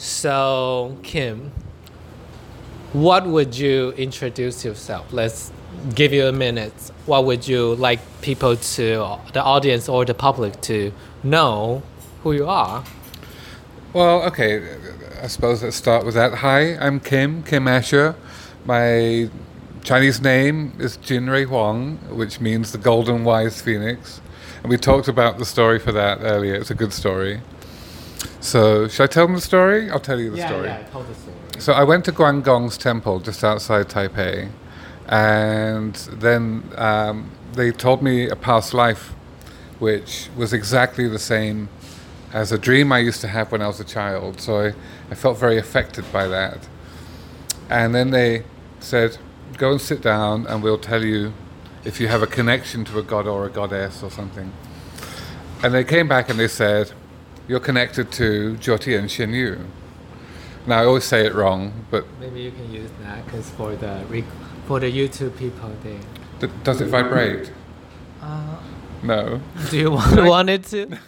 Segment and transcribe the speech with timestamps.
[0.00, 1.52] So, Kim,
[2.94, 5.12] what would you introduce yourself?
[5.12, 5.52] Let's
[5.94, 6.72] give you a minute.
[7.04, 11.82] What would you like people to, the audience or the public to know
[12.22, 12.82] who you are?
[13.92, 14.74] Well, okay,
[15.22, 16.36] I suppose let's start with that.
[16.36, 18.16] Hi, I'm Kim, Kim Asher.
[18.64, 19.28] My
[19.84, 24.22] Chinese name is Jin Rui Huang, which means the Golden Wise Phoenix.
[24.62, 26.54] And we talked about the story for that earlier.
[26.54, 27.42] It's a good story.
[28.40, 29.90] So, should I tell them the story?
[29.90, 30.68] I'll tell you the story.
[30.68, 31.36] Yeah, tell the story.
[31.58, 34.50] So I went to Guangdong's temple just outside Taipei,
[35.06, 39.12] and then um, they told me a past life,
[39.78, 41.68] which was exactly the same
[42.32, 44.40] as a dream I used to have when I was a child.
[44.40, 44.72] So I,
[45.10, 46.66] I felt very affected by that.
[47.68, 48.44] And then they
[48.78, 49.18] said,
[49.58, 51.34] "Go and sit down, and we'll tell you
[51.84, 54.50] if you have a connection to a god or a goddess or something."
[55.62, 56.92] And they came back and they said,
[57.50, 58.26] "You're connected to
[58.64, 59.52] Jiutian Xianyu."
[60.66, 61.60] Now I always say it wrong,
[61.92, 64.34] but Maybe you can use that because for the rec-
[64.68, 65.96] for the YouTube people, they.
[66.66, 67.50] does it vibrate?
[68.22, 68.56] Uh,
[69.02, 69.40] No.
[69.70, 70.80] do you want, want it to?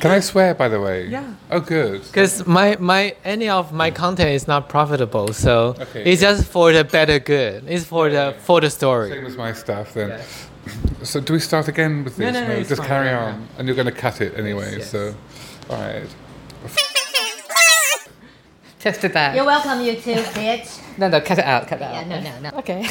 [0.00, 0.98] Can I swear, by the way?
[1.06, 1.34] Yeah.
[1.50, 2.02] Oh, good.
[2.02, 6.02] Because my, my any of my content is not profitable, so Okay.
[6.10, 7.64] it's just for the better good.
[7.74, 9.08] It's for the for the story.
[9.10, 10.08] Same as my stuff then.
[10.08, 10.48] Yes.
[11.02, 12.34] So do we start again with No, this?
[12.34, 13.26] no, no, it's just fine, carry no, no.
[13.26, 14.78] on, and you're going to cut it anyway.
[14.78, 14.90] yes.
[14.90, 15.14] So,
[15.70, 16.06] all right.
[18.80, 19.34] Tested that.
[19.34, 20.98] You're welcome, YouTube, bitch.
[20.98, 21.68] No, no, cut it out.
[21.68, 22.22] Cut that Yeah, out.
[22.24, 22.58] no, no, no.
[22.58, 22.86] Okay.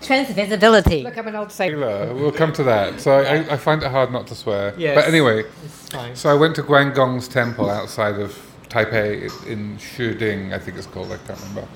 [0.00, 1.04] Transvisibility.
[1.04, 2.12] Look, I'm an old sailor.
[2.14, 3.00] We'll come to that.
[3.00, 4.74] So I, I find it hard not to swear.
[4.76, 4.94] Yes.
[4.96, 6.16] But anyway, It's fine.
[6.16, 8.36] so I went to Guangdong's temple outside of
[8.68, 11.12] Taipei in Shuding, I think it's called.
[11.12, 11.68] I can't remember.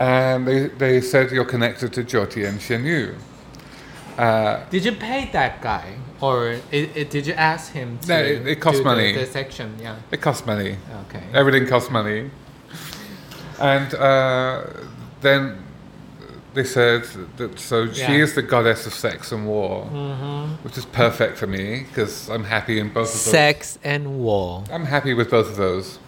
[0.00, 3.14] And they, they said you're connected to Jiutian Xianyu.
[4.18, 7.98] Uh, Did you pay that guy, or it, it, did you ask him?
[8.00, 9.12] To No, it- it cost do the- money.
[9.14, 9.96] The, section, yeah.
[10.10, 10.76] it costs money.
[11.08, 11.22] Okay.
[11.32, 12.30] Everything costs money.
[13.60, 14.64] And uh,
[15.20, 15.58] then
[16.54, 17.04] they said
[17.36, 18.24] that so she Yeah.
[18.24, 19.84] is the goddess of sex and war,
[20.62, 23.32] which is perfect for me because I'm happy in both of those.
[23.32, 24.64] Sex and war.
[24.72, 25.98] I'm happy with both of those.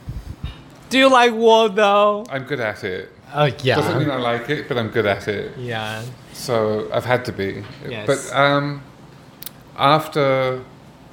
[0.91, 2.27] Do you like war though?
[2.31, 3.13] I'm good at it.
[3.33, 3.77] Oh yeah.
[3.77, 4.11] Doesn't mean.
[4.11, 5.57] I like it, but I'm good at it.
[5.59, 6.03] Yeah.
[6.33, 7.65] So I've had to be.
[7.89, 8.07] Yes.
[8.07, 8.83] But um,
[9.77, 10.63] after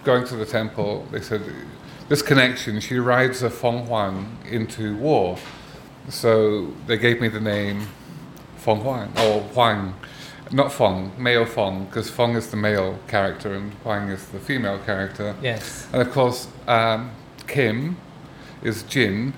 [0.03, 1.41] going to the temple, they said
[2.09, 2.79] this connection.
[2.79, 5.37] She rides a Feng Huang into war.
[6.09, 7.87] So they gave me the name
[8.57, 9.95] Feng Huang or Huang,
[10.51, 14.79] not Feng, male Feng, because Feng is the male character and Huang is the female
[14.79, 15.35] character.
[15.41, 15.87] Yes.
[15.91, 17.11] And of course, um,
[17.47, 17.97] Kim
[18.63, 19.33] is Jin,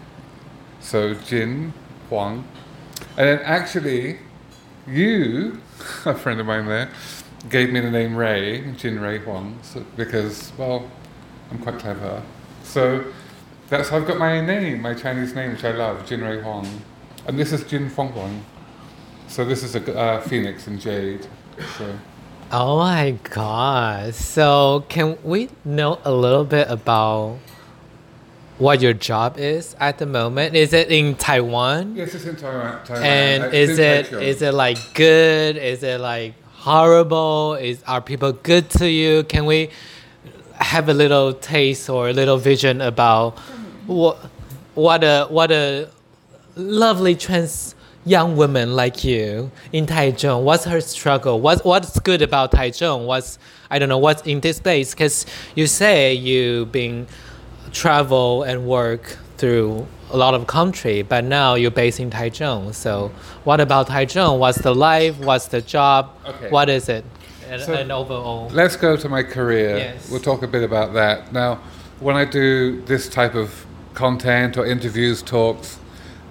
[0.79, 1.73] so Jin
[2.09, 2.47] Huang.
[3.17, 4.19] And then actually,
[4.87, 5.59] you,
[6.05, 6.89] a friend of mine there,
[7.49, 10.89] gave me the name Ray, Jin Ray Huang, so, because, well,
[11.51, 12.21] I'm quite clever.
[12.63, 13.05] So
[13.69, 16.67] that's how I've got my name, my Chinese name, which I love, Jin Ray Huang.
[17.27, 18.43] And this is Jin Feng Huang.
[19.27, 21.27] So this is a uh, phoenix and jade.
[21.77, 21.95] So.
[22.51, 24.15] Oh my god.
[24.15, 27.37] So can we know a little bit about
[28.59, 30.55] what your job is at the moment?
[30.55, 31.95] Is it in Taiwan?
[31.95, 32.83] Yes, it's in Taiwan.
[32.85, 33.03] Taiwan.
[33.03, 35.57] And is it is it like good?
[35.57, 37.55] Is it like horrible?
[37.55, 39.23] Is are people good to you?
[39.23, 39.69] Can we
[40.55, 43.39] have a little taste or a little vision about
[43.87, 44.17] what
[44.75, 45.89] what a what a
[46.55, 47.75] lovely trans
[48.05, 50.43] young woman like you in Taichung?
[50.43, 51.39] What's her struggle?
[51.39, 53.05] What what's good about Taichung?
[53.05, 54.91] What's I don't know what's in this place?
[54.91, 55.25] Because
[55.55, 57.07] you say you've been
[57.71, 62.73] travel and work through a lot of country, but now you're based in Taichung.
[62.73, 63.11] So
[63.43, 64.39] what about Taichung?
[64.39, 65.17] What's the life?
[65.19, 66.09] What's the job?
[66.25, 66.49] Okay.
[66.49, 67.05] What is it?
[67.49, 68.49] And, So- and overall.
[68.51, 69.77] Let's go to my career.
[69.77, 70.09] Yes.
[70.11, 71.31] We'll talk a bit about that.
[71.33, 71.59] Now,
[71.99, 75.78] when I do this type of content or interviews, talks,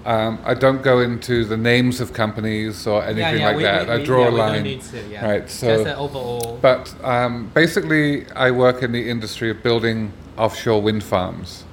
[0.09, 3.91] um, I don't go into the names of companies or anything like that.
[3.91, 4.81] I draw a line.
[5.23, 6.59] Right, so- Just overall.
[6.63, 11.65] But um, basically, I work in the industry of building offshore wind farms.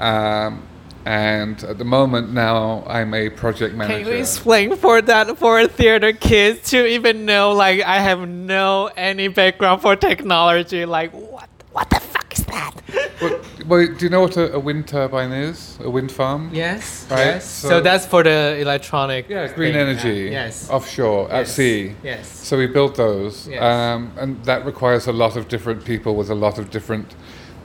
[0.00, 0.62] Um,
[1.04, 4.04] and at the moment now, I'm a project manager.
[4.04, 7.52] Can you explain for that for theater kids to even know?
[7.52, 10.86] Like, I have no any background for technology.
[10.86, 11.50] Like, what?
[11.72, 12.72] What the fuck is that?
[13.20, 15.78] well, well, do you know what a, a wind turbine is?
[15.82, 16.50] A wind farm?
[16.52, 17.06] Yes.
[17.10, 17.44] Right, Yes.
[17.48, 19.28] So, so- that's for the electronic.
[19.28, 19.80] Yeah, green thing.
[19.88, 20.28] energy.
[20.30, 20.70] Yes.
[20.70, 21.94] Offshore, at sea.
[22.02, 22.28] Yes.
[22.28, 23.62] So we build those, Yes.
[23.62, 27.14] um, and that requires a lot of different people with a lot of different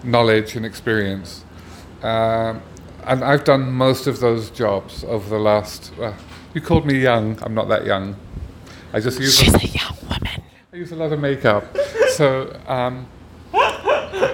[0.03, 1.44] knowledge and experience.
[2.04, 2.62] Um,
[3.06, 5.92] and I've done most of those jobs over the last.
[6.00, 6.13] Uh,
[6.54, 7.38] you called me young.
[7.44, 8.15] I'm not that young.
[8.94, 9.38] I just use.
[9.38, 10.44] She's A, a young woman.
[10.74, 11.63] I use a lot of makeup.
[12.15, 13.07] so, um,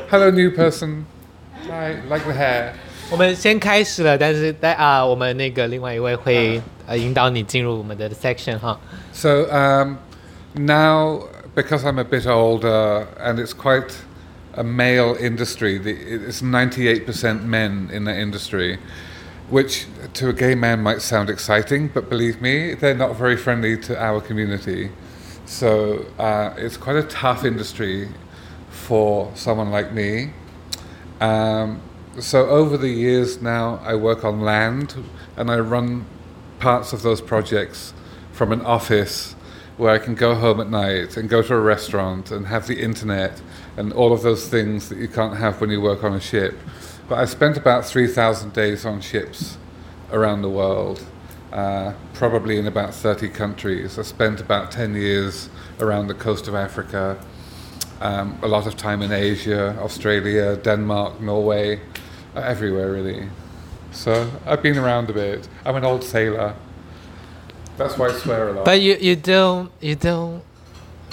[0.09, 1.05] hello, new person.
[1.68, 2.72] Hi, like the hair.
[3.10, 8.80] 我们先开始了，但是在啊，我们那个另外一位会呃引导你进入我们的 section 哈。
[9.12, 9.98] So um,
[10.54, 13.94] now, because I'm a bit older and it's quite
[14.54, 18.78] a male industry, the, it's 98% men in the industry,
[19.50, 23.76] which to a gay man might sound exciting, but believe me, they're not very friendly
[23.78, 24.90] to our community.
[25.44, 28.08] So uh, it's quite a tough industry
[28.70, 30.30] for someone like me.
[31.19, 31.81] Um,
[32.19, 34.95] so over the years now, I work on land
[35.35, 36.05] and I run
[36.59, 37.93] parts of those projects
[38.31, 39.35] from an office
[39.77, 42.81] where I can go home at night and go to a restaurant and have the
[42.81, 43.41] internet
[43.77, 46.57] and all of those things that you can't have when you work on a ship.
[47.07, 49.57] But I spent about 3,000 days on ships
[50.11, 51.05] around the world,
[51.53, 53.99] uh, probably in about 30 countries.
[53.99, 55.49] I spent about 10 years
[55.79, 57.23] around the coast of Africa,
[58.01, 61.79] um, a lot of time in Asia, Australia, Denmark, Norway,
[62.35, 63.27] uh, everywhere really.
[63.91, 65.47] So I've been around a bit.
[65.65, 66.53] I'm an old sailor.
[67.77, 68.65] That's why I swear a lot.
[68.65, 70.41] But you you don't you don't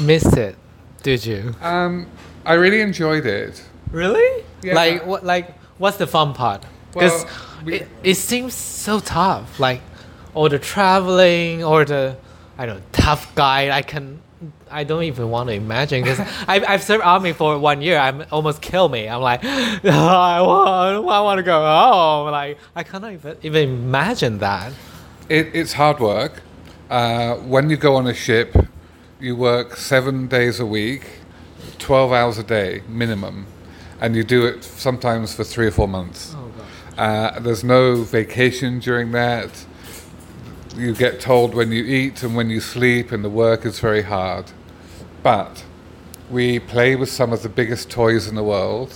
[0.00, 0.56] miss it,
[1.02, 1.54] did you?
[1.62, 2.06] um,
[2.46, 3.62] I really enjoyed it.
[3.92, 4.44] Really?
[4.62, 4.74] Yeah.
[4.74, 5.24] Like what?
[5.24, 6.64] Like what's the fun part?
[6.92, 7.32] Because Well,
[7.64, 9.58] we- it, it seems so tough.
[9.60, 9.80] Like
[10.34, 12.16] all the traveling or the
[12.58, 13.70] I don't know tough guy.
[13.78, 14.20] I can.
[14.74, 16.18] I don't even want to imagine because
[16.48, 17.96] I've, I've served army for one year.
[17.96, 19.08] I'm almost kill me.
[19.08, 22.32] I'm like, I want, I want to go home.
[22.32, 24.72] Like I cannot even even imagine that.
[25.28, 26.42] It, it's hard work.
[26.90, 28.56] Uh, when you go on a ship,
[29.20, 31.20] you work seven days a week,
[31.78, 33.46] 12 hours a day minimum,
[34.00, 36.34] and you do it sometimes for three or four months.
[36.98, 39.64] Uh, there's no vacation during that.
[40.76, 44.02] You get told when you eat and when you sleep, and the work is very
[44.02, 44.50] hard.
[45.24, 45.64] But
[46.30, 48.92] we play with some of the biggest toys in the world.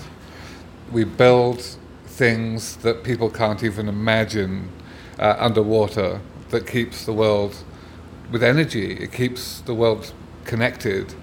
[0.93, 1.63] We build
[2.05, 4.69] things that people can't even imagine
[5.19, 6.21] uh, underwater
[6.51, 7.57] that keeps the world
[8.31, 8.93] with energy.
[8.93, 10.13] It keeps the world
[10.45, 11.15] connected.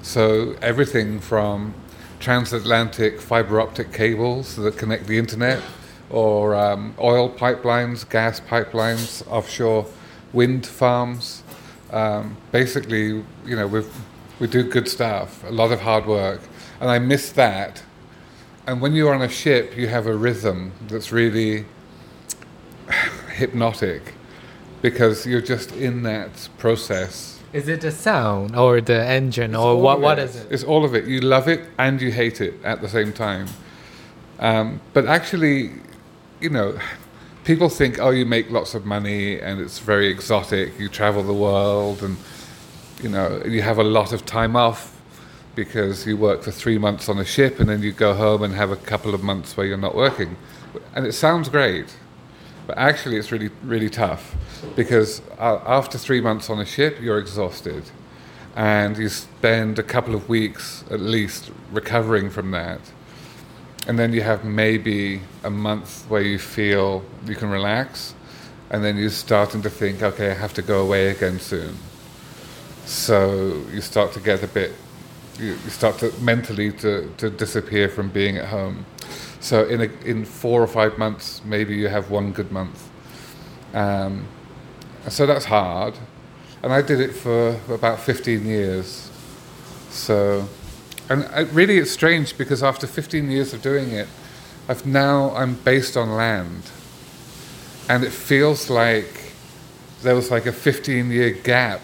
[0.00, 1.74] So everything from
[2.20, 5.60] transatlantic fiber optic cables that connect the internet,
[6.08, 9.86] or um, oil pipelines, gas pipelines, offshore
[10.32, 11.42] wind farms.
[11.90, 13.82] Um, basically, you know, we
[14.38, 16.40] we do good stuff, a lot of hard work,
[16.80, 17.82] and I miss that.
[18.66, 21.64] And when you're on a ship, you have a rhythm that's really
[23.34, 24.14] hypnotic
[24.80, 27.40] because you're just in that process.
[27.52, 30.00] Is it the sound or the engine or what?
[30.00, 30.50] What is it?
[30.50, 31.06] It's all of it.
[31.06, 33.46] You love it and you hate it at the same time.
[34.38, 35.70] Um, but actually,
[36.40, 36.78] you know,
[37.44, 40.78] people think, oh, you make lots of money and it's very exotic.
[40.78, 42.16] You travel the world and,
[43.02, 45.00] you know, you have a lot of time off
[45.54, 48.54] because you work for three months on a ship and then you go home and
[48.54, 50.36] have a couple of months where you're not working.
[50.94, 51.96] And it sounds great.
[52.66, 54.36] But actually, it's really, really tough
[54.76, 57.82] because after three months on a ship, you're exhausted.
[58.54, 62.80] And you spend a couple of weeks at least recovering from that.
[63.88, 68.14] And then you have maybe a month where you feel you can relax.
[68.70, 71.76] And then you're starting to think, okay, I have to go away again soon.
[72.84, 74.72] So you start to get a bit,
[75.38, 78.84] you, start to mentally to, to disappear from being at home.
[79.40, 82.88] So in a, in four or five months, maybe you have one good month.
[83.74, 84.26] Um,
[85.08, 85.94] so that's hard,
[86.62, 89.10] and I did it for about 15 years.
[89.90, 90.48] So,
[91.08, 94.06] and I, really, it's strange because after 15 years of doing it,
[94.68, 96.62] I've now I'm based on land,
[97.88, 99.32] and it feels like
[100.02, 101.80] there was like a 15 year gap.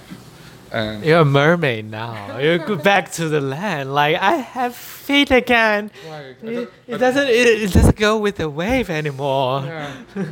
[0.70, 2.38] And You're a mermaid now.
[2.38, 3.94] You go back to the land.
[3.94, 5.90] Like I have feet again.
[6.42, 7.28] It, it doesn't.
[7.28, 9.62] It, it doesn't go with the wave anymore.
[9.64, 9.92] yeah.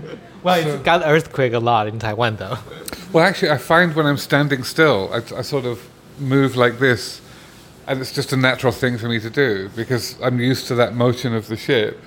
[0.43, 2.59] Well, So- it's got earthquake a lot in Taiwan though.
[3.13, 5.81] Well, actually, I find when I'm standing still, I, I sort of
[6.19, 7.21] move like this,
[7.89, 10.95] and it's just a natural thing for me to do because I'm used to that
[10.95, 11.99] motion of the ship.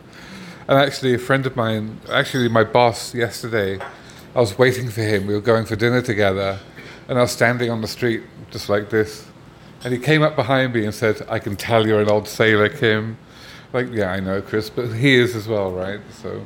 [0.67, 3.79] And actually, a friend of mine, actually my boss yesterday,
[4.36, 5.25] I was waiting for him.
[5.27, 6.59] We were going for dinner together,
[7.10, 9.25] and I was standing on the street just like this.
[9.84, 12.70] And he came up behind me and said, I can tell you're an old sailor,
[12.70, 13.18] Kim.
[13.74, 16.00] Like, yeah, I know, Chris, but he is as well, right?
[16.22, 16.46] So,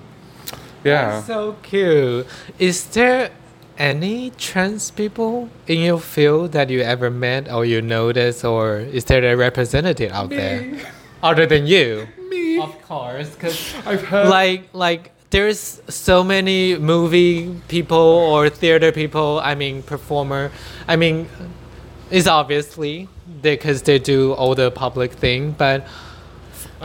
[0.83, 1.21] yeah.
[1.23, 2.25] So cute.
[2.59, 3.31] Is there
[3.77, 9.05] any trans people in your field that you ever met or you notice, or is
[9.05, 10.79] there a representative out there
[11.21, 12.07] other than you?
[12.29, 12.59] Me.
[12.59, 14.29] Of course, because I've heard.
[14.29, 17.35] like like there's so many movie
[17.67, 17.97] people
[18.33, 20.43] or theater people i mean performer
[20.87, 21.27] i mean
[22.11, 23.07] it's obviously
[23.41, 25.79] because they do all the public thing but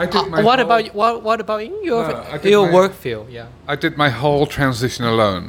[0.03, 2.75] I did Uh, my what whole- about what what about in your No, your my-
[2.79, 3.27] work field?
[3.39, 3.47] Yeah.
[3.73, 5.45] I did my whole transition alone.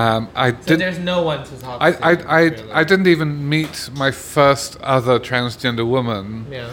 [0.00, 0.80] Um, I So did.
[0.82, 2.04] there's no one to talk I, to.
[2.10, 2.72] I, I, really.
[2.80, 6.68] I didn't even meet my first other transgender woman Yeah.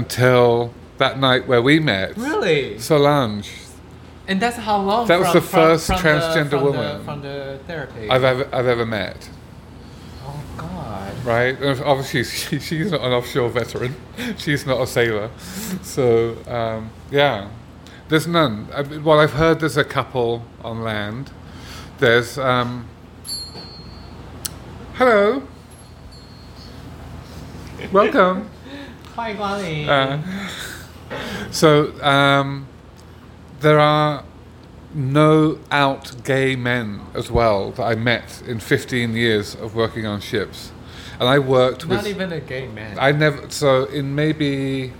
[0.00, 2.08] until that night where we met.
[2.16, 2.78] Really?
[2.78, 3.48] Solange.
[4.28, 5.08] And that's how long.
[5.08, 8.46] That was from, the first from, transgender the, woman the, from the therapy I've ever
[8.52, 9.30] I've ever met.
[10.22, 11.24] Oh God!
[11.24, 11.58] Right?
[11.58, 12.24] And obviously,
[12.58, 13.96] she, she's not an offshore veteran.
[14.36, 15.30] she's not a sailor.
[15.82, 17.48] So um, yeah,
[18.10, 18.68] there's none.
[18.74, 21.32] I, well, I've heard there's a couple on land.
[21.96, 22.86] There's um,
[24.96, 25.42] hello,
[27.90, 28.50] welcome.
[29.14, 29.88] Hi, Bonnie.
[29.88, 30.18] Uh,
[31.50, 31.98] so.
[32.04, 32.67] Um,
[33.60, 34.24] there are
[34.94, 40.20] no out gay men as well that I met in 15 years of working on
[40.20, 40.72] ships,
[41.20, 41.98] and I worked Not with.
[41.98, 42.96] Not even a gay man.
[42.98, 43.50] I never.
[43.50, 44.92] So in maybe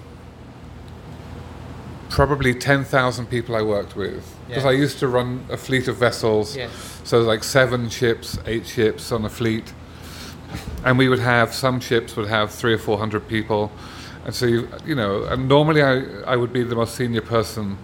[2.11, 4.71] probably 10,000 people I worked with because Yeah.
[4.71, 6.57] I used to run a fleet of vessels.
[6.57, 6.71] Yes.
[7.05, 9.73] So like seven ships, eight ships on a fleet,
[10.85, 13.71] and we would have some ships would have three or four hundred people,
[14.25, 17.79] and so you you know, and normally I I would be the most senior person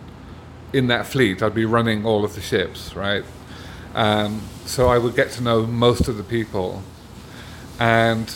[0.74, 1.40] in that fleet.
[1.42, 3.24] I'd be running all of the ships, right?
[3.94, 6.82] Um, so I would get to know most of the people,
[7.78, 8.34] and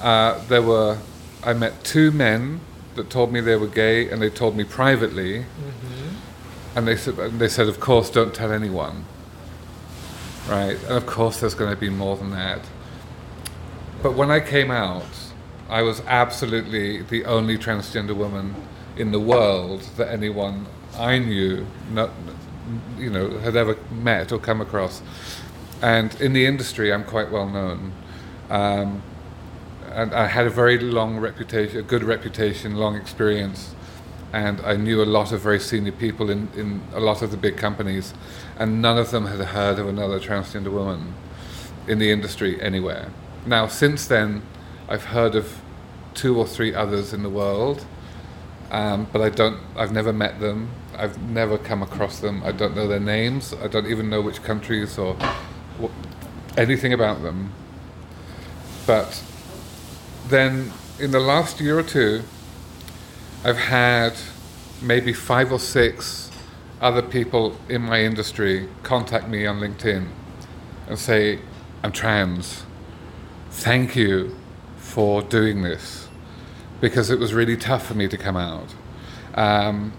[0.00, 0.98] uh, there were
[1.42, 2.60] I met two men
[2.94, 5.46] that told me they were gay, and they told me privately,
[6.76, 9.06] and they said and they said, of course, don't tell anyone.
[10.46, 12.60] Right, and of course, there's going to be more than that.
[14.02, 15.06] But when I came out,
[15.68, 18.54] I was absolutely the only transgender woman
[18.96, 20.66] in the world that anyone
[21.00, 22.10] I knew, not,
[22.98, 25.00] you know, had ever met or come across.
[25.80, 27.92] And in the industry, I'm quite well known.
[28.50, 29.02] Um,
[29.90, 33.74] and I had a very long reputation, a good reputation, long experience,
[34.32, 37.36] and I knew a lot of very senior people in, in a lot of the
[37.36, 38.12] big companies,
[38.58, 41.14] and none of them had heard of another transgender woman
[41.88, 43.10] in the industry anywhere.
[43.46, 44.42] Now, since then,
[44.88, 45.60] I've heard of
[46.14, 47.86] two or three others in the world,
[48.70, 49.58] um, but I don't.
[49.76, 50.70] I've never met them.
[51.00, 52.42] I've never come across them.
[52.44, 53.54] I don't know their names.
[53.54, 55.16] I don't even know which countries or
[56.58, 57.54] anything about them.
[58.86, 59.22] But
[60.28, 62.22] then, in the last year or two,
[63.44, 64.12] I've had
[64.82, 66.30] maybe five or six
[66.82, 70.06] other people in my industry contact me on LinkedIn
[70.86, 71.38] and say,
[71.82, 72.64] I'm trans.
[73.50, 74.36] Thank you
[74.76, 76.08] for doing this
[76.82, 78.74] because it was really tough for me to come out.
[79.34, 79.94] Um,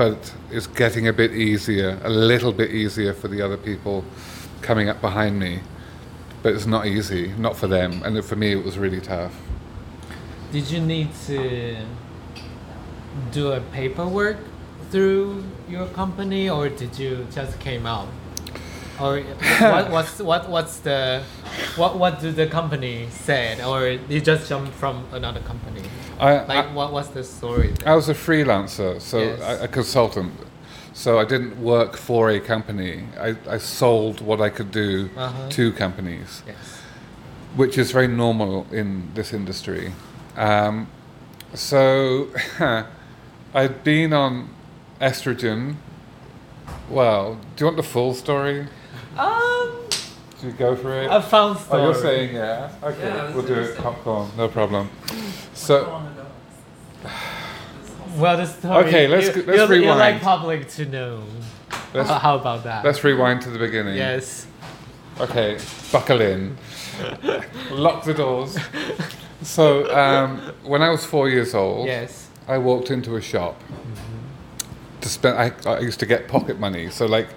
[0.00, 4.02] but it's getting a bit easier, a little bit easier for the other people
[4.62, 5.60] coming up behind me.
[6.42, 8.02] But it's not easy, not for them.
[8.02, 9.34] And for me, it was really tough.
[10.52, 11.76] Did you need to
[13.30, 14.38] do a paperwork
[14.90, 18.08] through your company, or did you just came out?
[19.00, 19.20] Or
[19.60, 21.22] what, what's what what's the
[21.76, 25.82] what what do the company said, or you just jumped from another company?
[26.18, 27.68] I, Like I, what what's the story?
[27.68, 27.92] there?
[27.92, 29.62] I was a freelancer, so Yes.
[29.62, 30.32] a consultant.
[30.92, 33.04] So I didn't work for a company.
[33.18, 35.48] I, I sold what I could do Uh-huh.
[35.48, 36.56] to companies, Yes.
[37.56, 39.92] which is very normal in this industry.
[40.36, 40.88] Um,
[41.54, 42.28] so
[43.54, 44.48] I'd been on
[45.00, 45.76] estrogen.
[46.90, 48.66] Well, do you want the full story?
[49.18, 49.70] Um,
[50.40, 51.08] Should we go for it?
[51.10, 51.82] a fun Oh, story.
[51.82, 52.70] you're saying yeah?
[52.82, 53.58] Okay, Yeah, we'll do it.
[53.58, 53.82] interesting.
[53.82, 54.88] Popcorn, no problem.
[55.54, 56.02] So,
[58.16, 58.84] Well, the story.
[58.86, 61.22] Okay, let's you, let's you, You like public to know.
[61.94, 62.84] let's, How, how about that?
[62.84, 63.96] let's rewind to the beginning.
[63.96, 64.46] yes.
[65.20, 65.58] Okay,
[65.92, 66.56] buckle in.
[67.70, 68.56] Lock the doors.
[69.42, 72.28] So, um, when I was four years old, Yes.
[72.48, 73.60] I walked into a shop
[75.02, 75.38] to spend.
[75.38, 77.28] I, I used to get pocket money, so like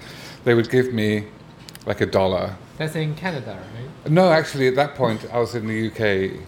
[0.43, 1.25] they would give me
[1.85, 2.55] like a dollar.
[2.77, 4.11] That's in Canada, right?
[4.11, 6.39] No, actually, at that point, I was in the UK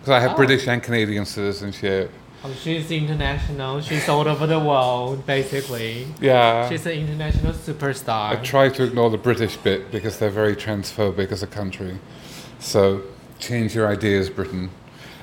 [0.00, 0.36] because I have Oh.
[0.36, 2.10] British and Canadian citizenship.
[2.46, 3.80] Oh, she's international.
[3.80, 6.06] She's all over the world, basically.
[6.20, 6.68] Yeah.
[6.68, 8.32] She's an international superstar.
[8.32, 11.98] I try to ignore the British bit because they're very transphobic as a country.
[12.58, 13.02] So
[13.38, 14.70] change your ideas, Britain.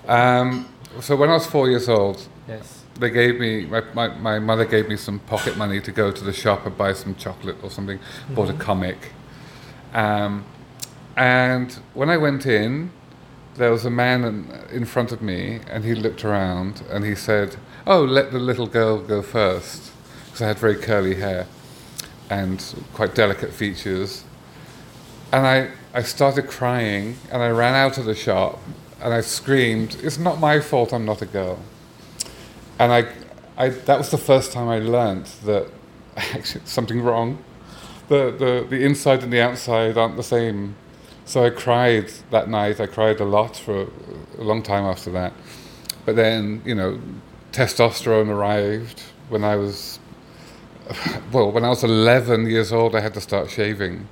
[0.08, 0.68] Um,
[1.00, 2.84] so when I was four years old, yes.
[3.00, 6.24] they gave me my, my, my mother gave me some pocket money to go to
[6.24, 8.00] the shop and buy some chocolate or something.
[8.32, 9.14] Bought a comic.
[9.94, 10.46] Um,
[11.16, 12.92] and when I went in,
[13.56, 17.58] there was a man in, front of me, and he looked around and he said,
[17.86, 19.92] "Oh, let the little girl go first,"
[20.26, 21.48] because I had very curly hair
[22.30, 24.24] and quite delicate features.
[25.34, 28.60] And I, I started crying, and I ran out of the shop,
[29.02, 30.94] and I screamed, "It's not my fault.
[30.94, 31.60] I'm not a girl."
[32.82, 33.06] and I,
[33.58, 35.68] I that was the first time I learned that
[36.18, 37.44] actually something wrong.
[38.12, 40.76] The, the the inside and the outside aren't the same.
[41.24, 42.82] So I cried that night.
[42.82, 43.88] I cried a lot for
[44.38, 45.32] a, long time after that.
[46.06, 47.00] But then you know,
[47.54, 49.00] testosterone arrived
[49.30, 50.00] when I was
[51.32, 52.98] well when I was 11 years old.
[52.98, 54.10] I had to start shaving.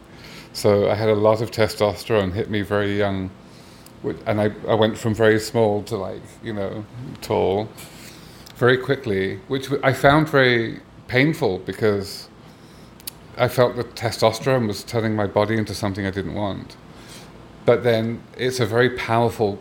[0.53, 3.29] So I had a lot of testosterone hit me very young,
[4.25, 6.85] and I, I went from very small to like you know
[7.19, 7.67] tall
[8.55, 10.79] very quickly, which I found very
[11.09, 12.28] painful because
[13.39, 16.75] I felt that testosterone was turning my body into something I didn't want.
[17.65, 19.59] But then it's a very powerful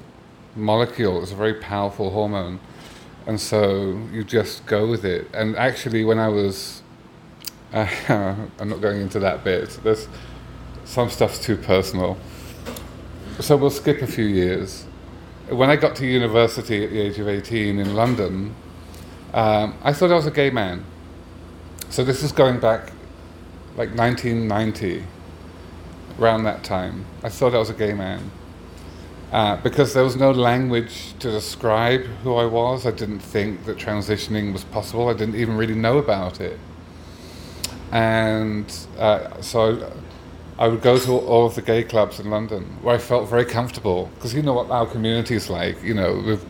[0.57, 2.59] molecule, it's a very powerful hormone.
[3.29, 5.29] And so you just go with it.
[5.33, 6.83] And actually, when I was,
[7.73, 7.87] uh,
[8.59, 10.09] I'm not going into that bit, there's
[10.85, 12.19] some stuff's too personal.
[13.39, 14.87] So we'll skip a few years.
[15.51, 18.57] When I got to university at the age of 18 in London,
[19.33, 20.85] um, I thought I was a gay man.
[21.91, 22.91] So this is going back
[23.79, 25.05] like 1990,
[26.19, 27.07] around that time.
[27.23, 28.33] I thought I was a gay man.
[29.31, 32.87] Uh, because there was no language to describe who I was.
[32.87, 35.09] I didn't think that transitioning was possible.
[35.09, 36.59] I didn't even really know about it.
[37.93, 38.67] And
[38.99, 39.93] uh, so
[40.59, 43.45] I would go to all of the gay clubs in London where I felt very
[43.45, 44.11] comfortable.
[44.17, 46.45] Because you know what our community is like, you know, with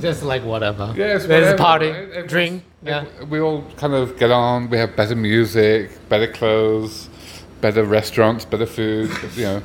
[0.00, 0.92] Just like whatever.
[0.96, 1.92] Yes, There's a party?
[2.26, 2.64] Drink.
[2.82, 3.04] Yeah.
[3.28, 4.70] We all kind of get on.
[4.70, 7.08] We have better music, better clothes,
[7.60, 9.10] better restaurants, better food.
[9.36, 9.62] You know,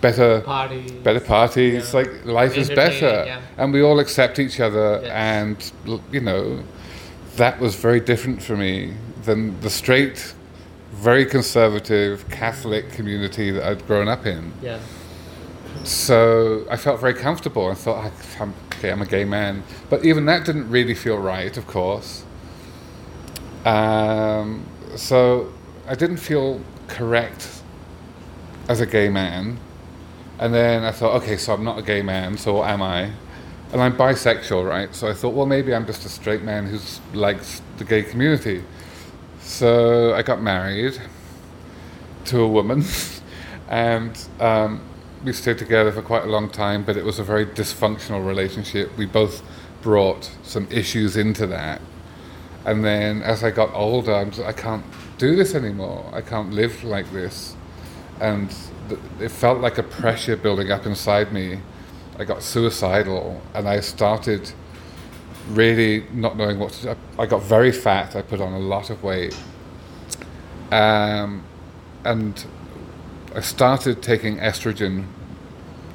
[0.00, 0.90] better Party.
[1.02, 1.92] better parties.
[1.92, 2.00] Yeah.
[2.00, 3.40] Like life is better, yeah.
[3.56, 5.00] and we all accept each other.
[5.02, 5.12] Yes.
[5.12, 6.62] And you know,
[7.36, 10.34] that was very different for me than the straight,
[10.92, 14.52] very conservative Catholic community that I'd grown up in.
[14.62, 14.80] Yeah.
[15.84, 17.68] So I felt very comfortable.
[17.70, 19.62] I thought, I'm, okay, I'm a gay man.
[19.88, 22.24] But even that didn't really feel right, of course.
[23.64, 25.52] Um, so
[25.86, 27.62] I didn't feel correct
[28.68, 29.58] as a gay man.
[30.40, 33.12] And then I thought, okay, so I'm not a gay man, so what am I?
[33.72, 34.92] And I'm bisexual, right?
[34.92, 36.78] So I thought, well, maybe I'm just a straight man who
[37.16, 38.64] likes the gay community.
[39.40, 41.00] So I got married
[42.26, 42.84] to a woman,
[43.68, 44.80] and um,
[45.24, 46.84] we stayed together for quite a long time.
[46.84, 48.96] But it was a very dysfunctional relationship.
[48.96, 49.42] We both
[49.82, 51.80] brought some issues into that,
[52.64, 54.84] and then as I got older, I'm just, I can't
[55.18, 56.08] do this anymore.
[56.12, 57.56] I can't live like this,
[58.20, 58.54] and
[58.88, 61.60] th- it felt like a pressure building up inside me.
[62.18, 64.52] I got suicidal, and I started
[65.50, 66.96] really not knowing what to do.
[67.18, 68.14] I got very fat.
[68.14, 69.36] I put on a lot of weight.
[70.70, 71.44] Um,
[72.04, 72.44] and
[73.34, 75.06] I started taking estrogen,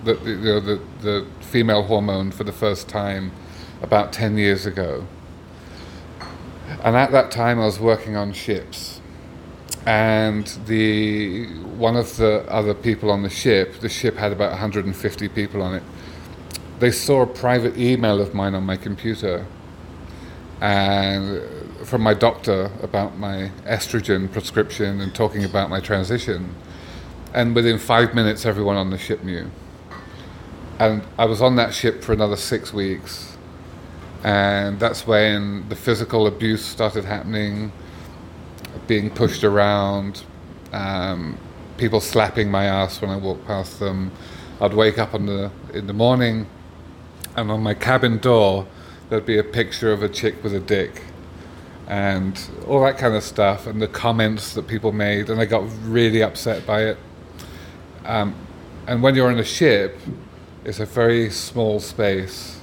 [0.04, 3.32] the, the, the, the female hormone, for the first time
[3.82, 5.06] about 10 years ago.
[6.84, 9.02] And at that time, I was working on ships.
[9.86, 11.46] And the
[11.78, 15.76] one of the other people on the ship, the ship had about 150 people on
[15.76, 15.84] it.
[16.80, 19.46] They saw a private email of mine on my computer,
[20.60, 21.42] and
[21.86, 26.56] from my doctor about my estrogen prescription and talking about my transition.
[27.34, 29.50] And within five minutes, everyone on the ship knew.
[30.80, 33.38] And I was on that ship for another six weeks.
[34.24, 37.72] And that's when the physical abuse started happening,
[38.88, 40.24] being pushed around,
[40.74, 41.38] um,
[41.78, 44.12] people slapping my ass when I walked past them.
[44.60, 46.48] I'd wake up the, in the morning,
[47.36, 48.68] and on my cabin door,
[49.10, 51.04] there'd be a picture of a chick with a dick
[51.88, 55.64] and all that kind of stuff, and the comments that people made, and I got
[55.84, 56.98] really upset by it.
[58.08, 58.34] Um,
[58.88, 60.00] and when you're on a ship,
[60.64, 62.60] it's a very small space.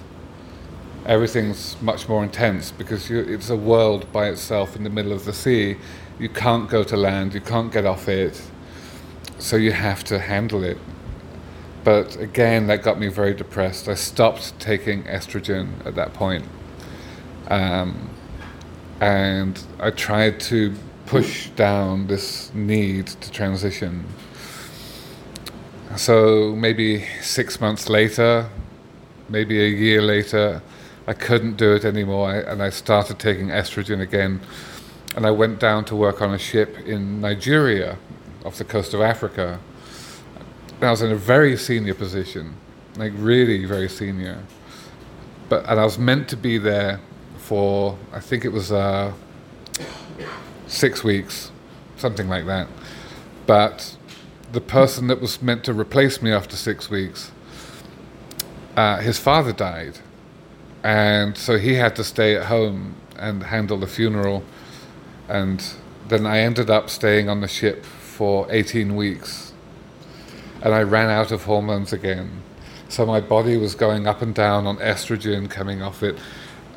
[1.04, 5.26] Everything's much more intense because you, it's a world by itself in the middle of
[5.26, 5.76] the sea.
[6.18, 8.40] You can't go to land, you can't get off it,
[9.38, 10.78] so you have to handle it.
[11.84, 13.86] But again, that got me very depressed.
[13.86, 16.46] I stopped taking estrogen at that point.
[17.48, 18.08] Um,
[19.00, 24.06] and I tried to push down this need to transition.
[25.96, 28.48] So maybe six months later,
[29.28, 30.60] maybe a year later,
[31.06, 34.40] I couldn't do it anymore, I, and I started taking estrogen again.
[35.14, 37.96] And I went down to work on a ship in Nigeria,
[38.44, 39.60] off the coast of Africa.
[40.76, 42.54] And I was in a very senior position,
[42.96, 44.42] like really very senior.
[45.48, 47.00] But and I was meant to be there
[47.38, 49.12] for I think it was uh,
[50.66, 51.52] six weeks,
[51.96, 52.66] something like that.
[53.46, 53.96] But
[54.54, 57.32] the person that was meant to replace me after six weeks,
[58.76, 59.98] uh, his father died,
[60.82, 62.96] and so he had to stay at home.
[63.18, 64.42] and handle the funeral.
[65.28, 65.64] And
[66.08, 69.52] then I ended up staying on the ship for 18 weeks.
[70.62, 72.42] And I ran out of hormones again.
[72.88, 76.18] So my body was going up and down on estrogen coming off it.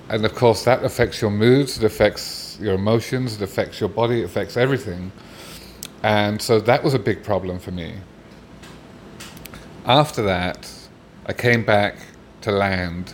[0.10, 4.22] And of course, that affects your moods, it affects your emotions, it affects your body,
[4.22, 5.12] it affects everything.
[6.04, 7.96] And so that was a big problem for me.
[9.86, 10.72] After that,
[11.26, 11.98] I came back
[12.42, 13.14] to land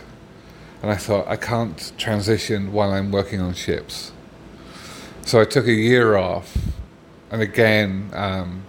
[0.82, 4.12] and I thought, I can't transition while I'm working on ships.
[5.24, 6.58] So I took a year off,
[7.30, 8.62] and again, um,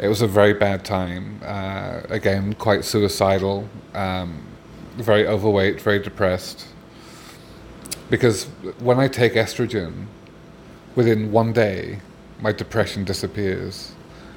[0.00, 1.40] it was a very bad time.
[1.44, 4.42] Uh, again, quite suicidal, um,
[4.96, 6.66] very overweight, very depressed.
[8.10, 8.46] Because
[8.80, 10.06] when I take estrogen,
[10.96, 12.00] within one day,
[12.40, 13.92] my depression disappears.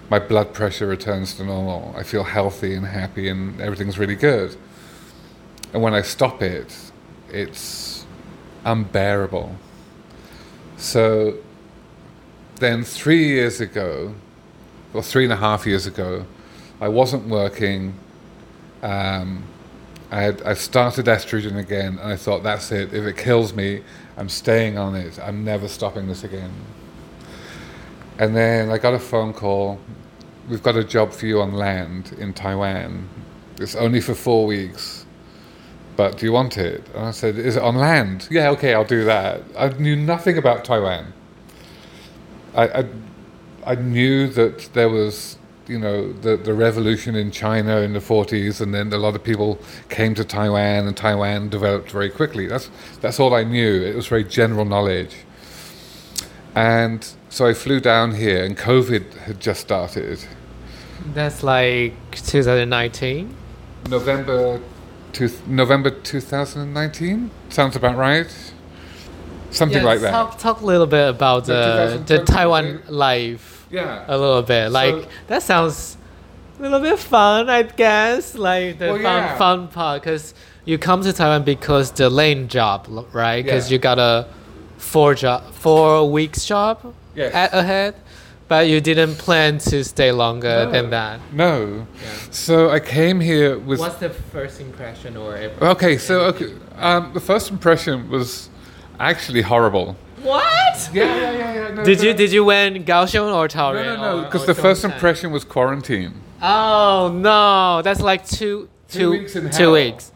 [0.10, 1.94] My blood pressure returns to normal.
[1.98, 4.56] I feel healthy and happy, and everything's really good.
[5.74, 6.92] And when I stop it,
[7.30, 8.06] it's
[8.66, 9.56] unbearable.
[10.78, 11.36] So
[12.58, 14.13] then, three years ago,
[14.94, 16.26] or three and a half years ago,
[16.80, 17.96] I wasn't working.
[18.82, 19.44] Um,
[20.12, 22.94] I had I started estrogen again, and I thought, that's it.
[22.94, 23.82] If it kills me,
[24.18, 25.18] I'm staying on it.
[25.18, 26.52] I'm never stopping this again.
[28.19, 29.80] And then I got a phone call.
[30.49, 33.10] We've got a job for you on land in Taiwan.
[33.60, 35.06] It's only for four weeks,
[35.95, 36.88] but do you want it?
[36.93, 38.28] And I said, is it on land?
[38.30, 39.43] Yeah, okay, I'll do that.
[39.58, 41.13] I knew nothing about Taiwan.
[42.56, 42.86] I, I,
[43.65, 48.60] I knew that there was, you know, the, the revolution in China in the 40s,
[48.60, 52.47] and then a lot of people came to Taiwan, and Taiwan developed very quickly.
[52.47, 52.69] That's,
[53.02, 53.82] that's all I knew.
[53.82, 55.15] It was very general knowledge.
[56.56, 60.19] And so I flew down here, and COVID had just started.
[61.15, 63.36] That's like 2019.
[63.89, 64.62] November,
[65.13, 67.32] two, November 2019?
[67.50, 68.28] Sounds about right.
[69.50, 70.12] Something Yeah, like that.
[70.12, 74.06] Talk, talk a little bit about Yeah, the, the Taiwan life Yeah.
[74.08, 74.69] a little bit.
[74.72, 75.98] Like So- that sounds
[76.60, 78.36] a little bit fun, I guess.
[78.36, 79.38] Like the Well, fun yeah.
[79.38, 83.43] fun part, because you come to Taiwan because the lane job, right?
[83.43, 83.74] Because Yeah.
[83.76, 84.28] you got a
[84.78, 87.32] four job, four weeks job Yes.
[87.34, 87.95] a- ahead,
[88.47, 90.71] but you didn't plan to stay longer No.
[90.71, 91.19] than that.
[91.32, 91.88] No.
[92.32, 93.80] So I came here with.
[93.80, 95.38] What's the first impression or?
[95.62, 98.49] Okay, so okay, um, the first impression was
[98.99, 99.95] actually horrible.
[100.21, 100.89] What?
[100.93, 101.67] Yeah, yeah, yeah, yeah.
[101.76, 102.04] No, Did no.
[102.06, 103.86] you did you went Kaohsiung or No, Taoyuan?
[103.86, 104.19] no, no.
[104.19, 106.13] or- Because the first impression was quarantine.
[106.41, 109.73] Oh no, that's like two Two two weeks in two hell.
[109.73, 110.12] weeks.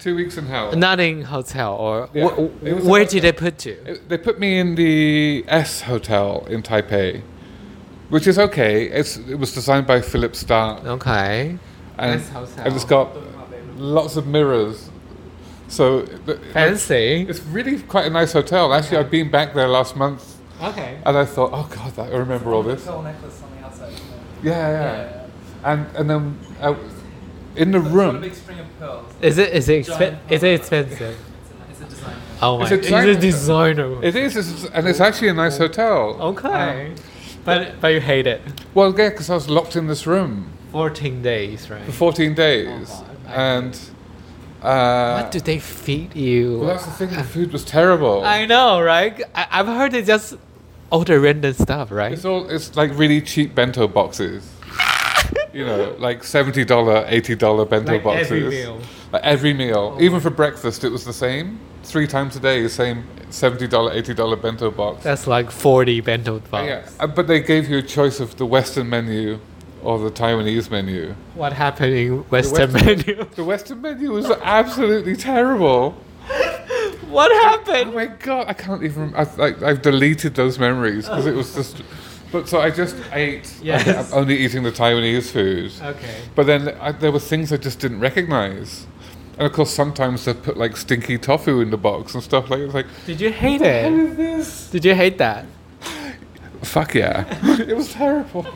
[0.00, 0.72] Two weeks in hell.
[0.74, 3.76] Not in hotel or Yeah, wh- it was a where did they put you?
[3.84, 7.22] It- They put me in the S Hotel in Taipei,
[8.08, 8.84] which is okay.
[8.86, 10.84] It's, it was designed by Philippe Starck.
[10.86, 11.58] Okay.
[11.98, 12.64] And, S Hotel.
[12.64, 13.08] and it's got
[13.76, 14.88] lots of mirrors.
[15.68, 17.26] So the- Fancy.
[17.28, 18.72] it's really quite a nice hotel.
[18.72, 20.98] Actually, I've been back there last month Okay.
[21.04, 22.84] and I thought, oh God, I remember all this.
[22.86, 23.92] Pearl necklace on the outside.
[23.92, 24.48] isn't it?
[24.48, 25.26] Yeah, yeah.
[25.62, 26.74] And and then uh,
[27.56, 29.12] in the It's got a room, big string of pearls.
[29.20, 31.00] Is it is it expen- Giant is it expensive?
[31.00, 32.16] It's a, it's a design.
[32.42, 32.62] Oh my!
[32.64, 34.04] It's a It's designer- a designer.
[34.04, 36.16] it is, it's, and it's actually a nice hotel.
[36.20, 36.86] Okay.
[36.88, 36.94] Um,
[37.44, 38.40] but but you hate it.
[38.74, 41.84] well, yeah, because I was locked in this room Fourteen days, right?
[41.84, 43.78] for 14 days, Oh, and
[44.62, 46.58] uh, what do they feed you?
[46.58, 47.10] well, that's the thing.
[47.16, 48.24] The food was terrible.
[48.24, 49.20] I know, right?
[49.34, 50.36] I, I've heard they just
[50.92, 52.12] order random stuff, right?
[52.12, 54.48] It's all it's like really cheap bento boxes.
[55.52, 58.30] You know, like seventy dollar, eighty dollar bento Like boxes.
[58.32, 58.80] every meal.
[59.12, 61.58] Like every meal, even for breakfast, it was the same.
[61.82, 65.02] Three times a day, the same seventy dollar, eighty dollar bento box.
[65.02, 66.94] That's like forty bento boxes.
[66.98, 69.38] Yeah, uh, but they gave you a choice of the Western menu
[69.82, 71.14] or the Taiwanese menu.
[71.34, 73.24] What happened in Western Western- menu?
[73.34, 75.92] The Western menu was absolutely terrible.
[77.08, 77.68] what happened?
[77.68, 77.94] Oh happened?
[77.94, 79.14] my god, I can't even.
[79.16, 81.82] I, like, I've deleted those memories because it was just.
[82.32, 83.52] But so I just ate.
[83.62, 84.12] Yes.
[84.12, 85.72] I'm only eating the Taiwanese food.
[85.82, 86.14] Okay.
[86.34, 88.86] But then I, there were things I just didn't recognize.
[89.36, 92.60] And of course, sometimes they put like stinky tofu in the box and stuff like.
[92.60, 93.92] It's like, Did you hate what it?
[93.92, 94.70] is this?
[94.70, 95.46] Did you hate that?
[96.62, 97.24] Fuck yeah!
[97.60, 98.46] it was terrible.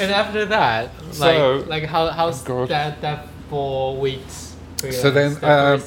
[0.00, 2.68] And after that, So- like, like how how's God.
[2.68, 4.56] that that four weeks?
[4.90, 5.82] So then, um,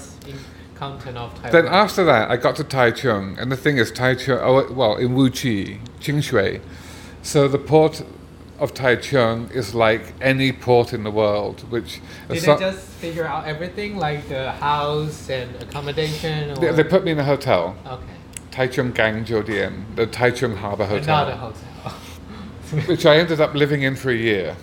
[0.77, 1.51] content of Taiwan.
[1.51, 5.09] Then after that, I got to Taichung, and the thing is, Taichung, oh, well, in
[5.15, 6.61] Wuqi, Qingshui.
[7.23, 8.03] So the port
[8.59, 13.25] of Taichung is like any port in the world, which Did so- they just figure
[13.25, 16.51] out everything like the house and accommodation?
[16.51, 16.55] Or?
[16.55, 18.03] they, they put me in a hotel, okay,
[18.51, 21.53] Taichung Gang Jiudian, the Taichung Harbor but not a Hotel,
[22.71, 22.87] hotel.
[22.87, 24.55] which I ended up living in for a year.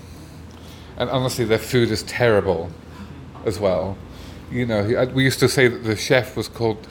[0.97, 2.71] And honestly, their food is terrible
[3.45, 3.97] as well.
[4.51, 6.87] You know, we used to say that the chef was called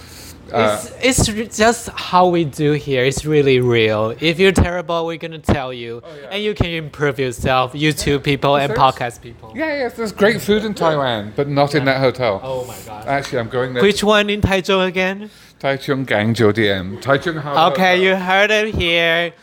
[0.52, 3.04] Uh, it's, it's just how we do here.
[3.06, 4.14] It's really real.
[4.20, 6.28] If you're terrible, we're gonna tell you, Oh, yeah.
[6.34, 7.74] and you can improve yourself.
[7.74, 9.52] YouTube people and podcast people.
[9.56, 12.40] yeah, yeah, there's great food in Taiwan, but not in that hotel.
[12.44, 13.08] Oh my god.
[13.08, 13.82] Actually, I'm going there.
[13.82, 15.32] Which one in Taichung again?
[15.60, 17.02] Taichung Gang Jiudian.
[17.02, 18.04] Taichung Harbor Okay, Hotel.
[18.06, 19.34] you heard it here.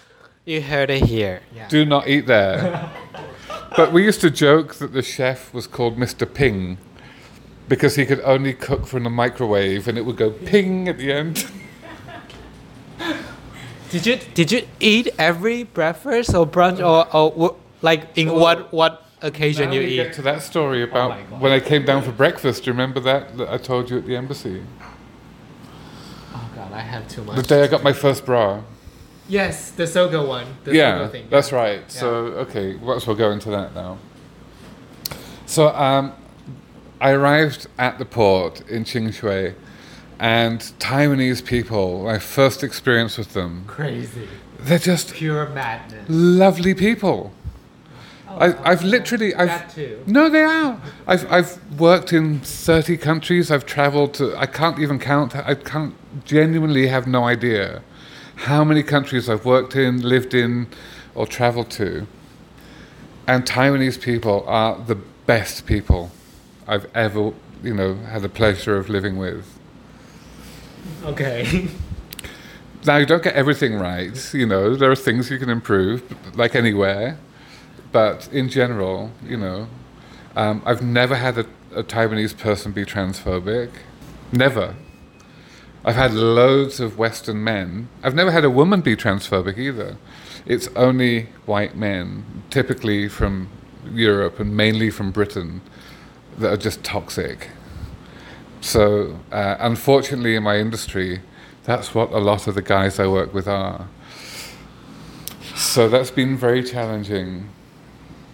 [0.44, 1.40] You heard it here.
[1.57, 1.66] Yeah.
[1.68, 2.90] Do not eat there.
[3.77, 6.25] but we used to joke that the chef was called Mr.
[6.33, 6.79] Ping
[7.71, 11.13] because he could only cook from the microwave and it would go ping at the
[11.13, 11.47] end.
[13.91, 19.07] Did you did you eat every breakfast or brunch or, or like in what what
[19.23, 19.97] occasion Now you eat?
[19.97, 21.41] get to that story about my God.
[21.41, 22.65] when I came down for breakfast.
[22.65, 24.63] Do you remember that that I told you at the embassy?
[26.35, 27.37] Oh god, I have too much.
[27.37, 28.63] The day I got my first bra.
[29.29, 30.47] Yes, the Sogo one.
[30.65, 31.27] The yeah, Sogo thing.
[31.31, 31.91] that's right.
[31.91, 32.09] So
[32.45, 33.99] okay, we'll go into that now.
[35.47, 36.13] So um,
[37.01, 39.55] I arrived at the port in Qingshui,
[40.19, 42.05] and Taiwanese people.
[42.05, 43.65] My first experience with them.
[43.67, 44.29] crazy.
[44.59, 46.05] They're just Pure madness.
[46.09, 47.33] lovely people.
[48.29, 50.03] Oh, I, I've literally, I've That too.
[50.07, 50.79] no, they are.
[51.07, 53.51] I've I've worked in thirty countries.
[53.51, 54.37] I've travelled to.
[54.37, 55.35] I can't even count.
[55.35, 55.95] I can't
[56.27, 57.83] genuinely have no idea
[58.37, 60.67] how many countries I've worked in, lived in,
[61.15, 62.07] or travelled to.
[63.27, 66.11] And Taiwanese people are the best people
[66.71, 67.33] I've ever,
[67.65, 69.45] you know, had the pleasure of living with.
[71.05, 71.69] Okay.
[72.87, 74.75] Now you don't get everything right, you know.
[74.75, 76.03] There are things you can improve,
[76.35, 77.19] like anywhere.
[77.93, 79.69] But in general, you know,
[80.35, 83.71] um, I've never had a, a Taiwanese person be transphobic.
[84.33, 84.77] Never.
[85.85, 87.91] I've had loads of Western men.
[88.03, 89.99] I've never had a woman be transphobic either.
[90.47, 93.49] It's only white men, typically from
[93.93, 95.61] Europe and mainly from Britain,
[96.40, 97.48] that are just toxic.
[98.61, 101.20] So, uh, unfortunately, in my industry,
[101.64, 103.88] that's what a lot of the guys I work with are.
[105.55, 107.48] So that's been very challenging.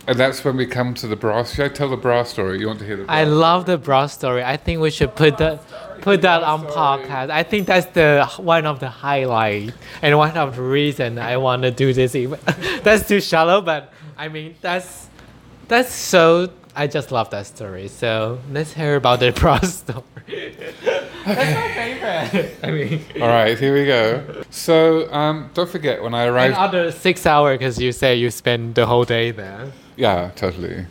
[0.09, 1.43] And that's when we come to the bra.
[1.43, 2.61] Should I tell the bra story?
[2.61, 3.15] You want to hear the bra?
[3.15, 4.45] I love the bra story.
[4.45, 5.63] I think we should put that
[6.01, 7.31] put that on podcast.
[7.31, 11.63] I think that's the one of the highlight and one of the reason I want
[11.63, 12.15] to do this.
[12.15, 12.39] Even
[12.85, 15.09] that's too shallow, but I mean that's
[15.67, 16.51] that's so.
[16.77, 17.89] I just love that story.
[17.89, 20.05] So let's hear about the bra story.
[21.25, 22.57] That's my favorite.
[22.63, 24.45] I mean, All right, here we go.
[24.51, 26.55] So um, don't forget when I and arrived.
[26.55, 29.73] another six hour because you say you spend the whole day there.
[29.97, 30.87] Yeah, totally.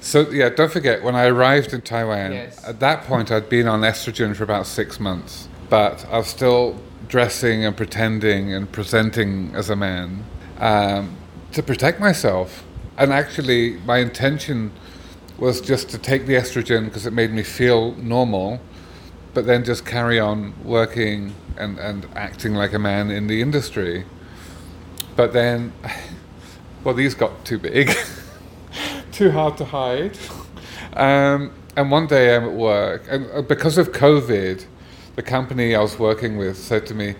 [0.00, 2.32] So yeah, don't forget when I arrived in Taiwan.
[2.32, 2.62] Yes.
[2.64, 6.76] At that point, I'd been on estrogen for about six months, but I was still
[7.06, 10.24] dressing and pretending and presenting as a man
[10.58, 11.16] um,
[11.52, 12.64] to protect myself.
[12.98, 14.72] And actually, my intention
[15.42, 18.60] was just to take the estrogen because it made me feel normal,
[19.34, 24.04] but then just carry on working and, and acting like a man in the industry.
[25.16, 25.72] But then,
[26.84, 27.90] well, these got too big,
[29.12, 30.16] too hard to hide.
[30.92, 34.64] Um, and one day I'm at work, and uh, because of COVID,
[35.16, 37.16] the company I was working with said to me,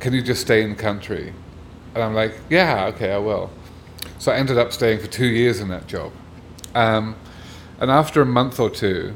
[0.00, 1.34] Can you just stay in the country?
[1.94, 3.50] And I'm like, Yeah, okay, I will.
[4.18, 6.10] So I ended up staying for two years in that job.
[6.74, 7.16] Um,
[7.80, 9.14] and after a month or two,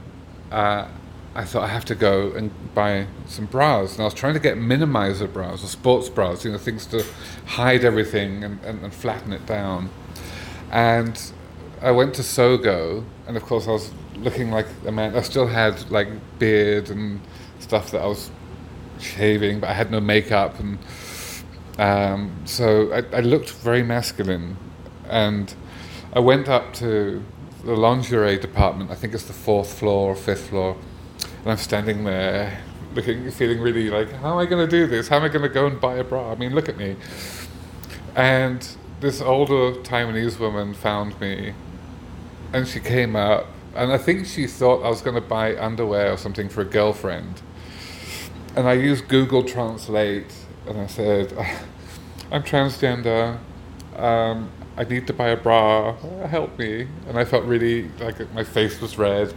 [0.50, 0.86] uh,
[1.34, 3.92] I thought I have to go and buy some bras.
[3.92, 7.04] And I was trying to get minimizer bras or sports bras, you know, things to
[7.46, 9.90] hide everything and, and, and flatten it down.
[10.72, 11.20] And
[11.80, 15.16] I went to Sogo, and of course I was looking like a man.
[15.16, 17.20] I still had like beard and
[17.60, 18.30] stuff that I was
[18.98, 20.78] shaving, but I had no makeup, and
[21.78, 24.56] um, so I, I looked very masculine.
[25.08, 25.52] And
[26.12, 27.24] I went up to
[27.64, 28.90] the lingerie department.
[28.90, 30.76] I think it's the fourth floor or fifth floor,
[31.42, 32.60] and I'm standing there,
[32.94, 35.08] looking, feeling really like, how am I going to do this?
[35.08, 36.32] How am I going to go and buy a bra?
[36.32, 36.96] I mean, look at me.
[38.16, 38.66] And
[39.00, 41.54] this older Taiwanese woman found me,
[42.52, 46.12] and she came up, and I think she thought I was going to buy underwear
[46.12, 47.42] or something for a girlfriend.
[48.56, 50.34] And I used Google Translate,
[50.66, 51.32] and I said,
[52.32, 53.38] "I'm transgender.
[53.96, 55.94] Um, I need to buy a bra.
[56.26, 59.34] Help me!" And I felt really like my face was red.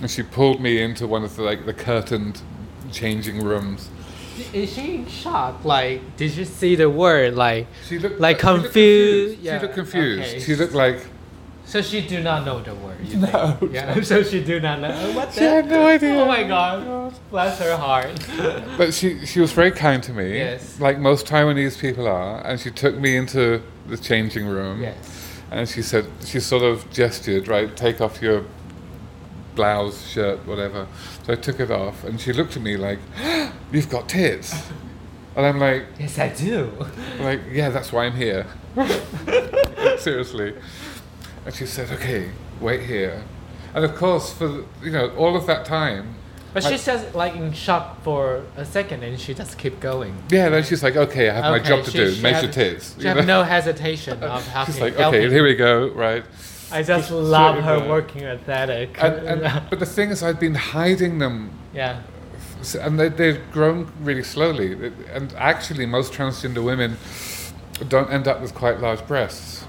[0.00, 2.40] And she pulled me into one of the like the curtained
[2.92, 3.90] changing rooms.
[4.52, 5.64] Is she in shock?
[5.64, 7.34] Like, did you see the word?
[7.34, 9.42] Like, She looked uh, Like she looked confused?
[9.42, 10.28] She looked confused.
[10.28, 10.40] okay.
[10.40, 11.00] She looked like
[11.64, 12.96] so she do not know the word.
[13.04, 13.56] You no.
[13.60, 13.74] Think?
[13.74, 14.00] Yeah.
[14.02, 14.90] So she do not know.
[14.90, 15.50] Oh, What she the?
[15.50, 16.14] had no idea.
[16.14, 17.12] Oh, oh my god.
[17.30, 18.08] Bless her heart.
[18.78, 20.80] But she she was very kind to me, Yes.
[20.80, 24.82] like most Taiwanese people are, and she took me into the changing room.
[24.82, 25.24] yes.
[25.50, 28.44] And she said she sort of gestured, right, take off your
[29.54, 30.86] blouse, shirt, whatever.
[31.24, 32.98] So I took it off, and she looked at me like,
[33.72, 34.54] "You've got tits,"
[35.34, 36.70] and I'm like, Yes, I do.
[37.20, 38.46] like, yeah, that's why I'm here.
[39.98, 40.54] Seriously.
[41.44, 43.22] And she said, okay, wait here.
[43.74, 46.14] And of course, for you know all of that time,
[46.62, 50.14] But I- she's just like in shock for a second, and she just keep going.
[50.30, 50.48] yeah.
[50.48, 52.12] Then she's like, okay, I have my job to she- do.
[52.12, 52.94] she Measure tits.
[52.96, 53.40] She you have know?
[53.40, 54.74] no hesitation of helping.
[54.74, 55.20] She's like, helping.
[55.20, 56.24] okay, here we go, right?
[56.70, 59.02] I just love so, her working aesthetic.
[59.02, 62.02] And, and but the thing is, I've been hiding them, yeah.
[62.80, 64.92] and they, they've grown really slowly.
[65.12, 66.96] And actually, most transgender women
[67.88, 69.64] don't end up with quite large breasts.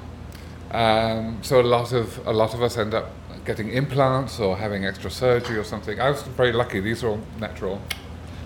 [0.72, 3.10] Um, so a lot of a lot of us end up
[3.46, 6.00] getting implants or having extra surgery or something.
[6.00, 7.82] I was very lucky; these are all natural,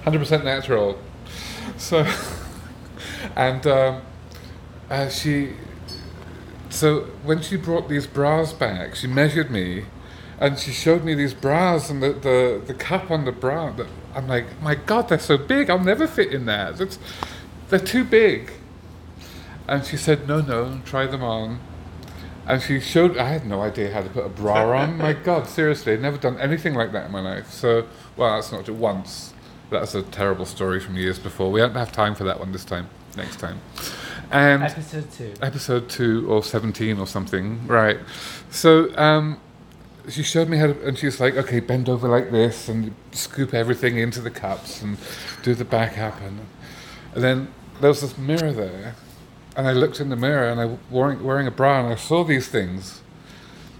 [0.03, 0.99] hundred percent natural.
[1.77, 2.05] So,
[3.35, 4.01] and um,
[4.89, 5.53] uh, she,
[6.69, 9.85] so when she brought these bras back, she measured me,
[10.39, 13.71] and she showed me these bras and the the, the cup on the bra.
[13.71, 15.69] That I'm like, my God, they're so big!
[15.69, 16.79] I'll never fit in that.
[16.79, 16.99] It's,
[17.69, 18.51] they're too big.
[19.67, 21.59] And she said, no, no, try them on.
[22.45, 24.97] And she showed, I had no idea how to put a bra on.
[24.97, 27.49] My God, seriously, I'd never done anything like that in my life.
[27.51, 29.33] So, well, that's not just once.
[29.69, 31.51] That's a terrible story from years before.
[31.51, 33.61] We don't have time for that one this time, next time.
[34.29, 35.33] And Episode two.
[35.41, 37.97] episode two or 17 or something, right?
[38.49, 39.39] So, um,
[40.09, 43.53] she showed me how to, and she's like, okay, bend over like this and scoop
[43.53, 44.97] everything into the cups and
[45.43, 46.19] do the back up.
[46.21, 46.39] And,
[47.13, 48.95] and then there was this mirror there,
[49.55, 52.23] and I looked in the mirror and I wearing, wearing a bra and I saw
[52.23, 53.01] these things.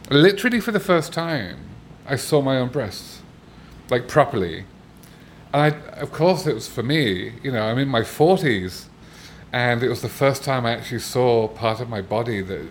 [0.09, 1.59] Literally for the first time,
[2.05, 3.21] I saw my own breasts,
[3.89, 4.65] like properly.
[5.53, 5.67] And I,
[5.99, 8.87] of course, it was for me, you know, I'm in my 40s,
[9.51, 12.67] and it was the first time I actually saw part of my body that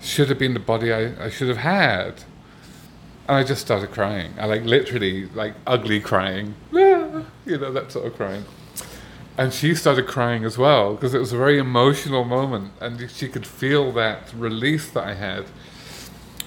[0.00, 2.24] should have been the body I, I should have had.
[3.28, 4.34] And I just started crying.
[4.38, 8.44] I like literally, like ugly crying, you know, that sort of crying.
[9.38, 13.28] And she started crying as well because it was a very emotional moment, and she
[13.28, 15.46] could feel that release that I had.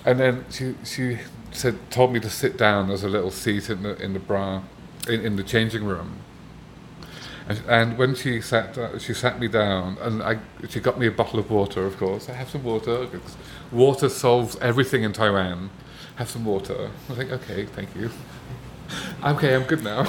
[0.05, 1.19] And then she she
[1.51, 2.89] said told me to sit down.
[2.89, 4.61] There's a little seat in the in the bra,
[5.09, 6.19] in, in the changing room.
[7.47, 11.11] And, and when she sat she sat me down, and I she got me a
[11.11, 11.87] bottle of water.
[11.87, 13.07] Of course, I have some water.
[13.71, 15.71] Water solves everything in Taiwan.
[16.17, 16.91] Have some water.
[17.07, 18.11] I was like, okay, thank you.
[19.23, 20.07] okay, I'm good now.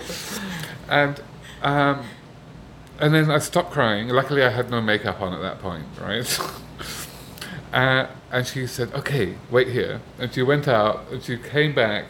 [0.90, 1.20] and
[1.62, 2.04] um,
[3.00, 4.08] and then I stopped crying.
[4.08, 6.40] Luckily, I had no makeup on at that point, right?
[7.72, 12.06] uh, and she said, "Okay, wait here." And she went out, and she came back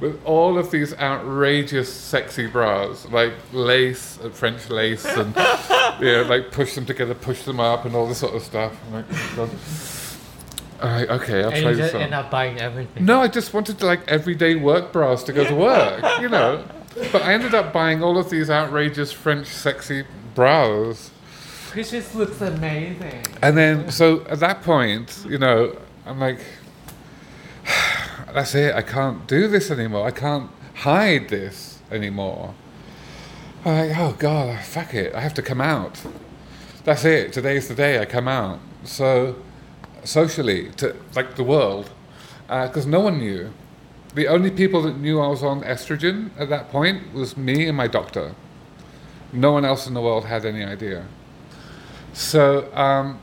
[0.00, 5.34] with all of these outrageous, sexy bras, like lace, and French lace, and
[6.00, 8.72] you know, like push them together, push them up, and all this sort of stuff.
[8.86, 9.50] I'm like, oh, God.
[10.82, 12.00] All right, okay, I'll And try you this just on.
[12.02, 13.04] end up buying everything.
[13.04, 16.64] No, I just wanted like everyday work bras to go to work, you know.
[16.94, 21.10] But I ended up buying all of these outrageous French sexy bras.
[21.74, 23.22] It just looks amazing.
[23.42, 26.40] And then, so at that point, you know, I'm like,
[28.34, 28.74] that's it.
[28.74, 30.06] I can't do this anymore.
[30.06, 32.54] I can't hide this anymore.
[33.64, 35.14] I'm like, oh God, fuck it.
[35.14, 36.00] I have to come out.
[36.84, 37.32] That's it.
[37.32, 38.58] Today's the day I come out.
[38.84, 39.36] So,
[40.02, 41.90] socially, to like the world,
[42.48, 43.52] uh, because no one knew.
[44.14, 47.76] The only people that knew I was on estrogen at that point was me and
[47.76, 48.34] my doctor.
[49.32, 51.06] No one else in the world had any idea.
[52.12, 53.20] So um,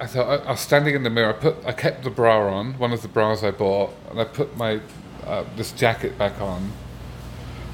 [0.00, 1.30] I thought I, was standing in the mirror.
[1.30, 4.24] I put I kept the bra on, one of the bras I bought, and I
[4.24, 4.80] put my
[5.26, 6.72] uh, this jacket back on.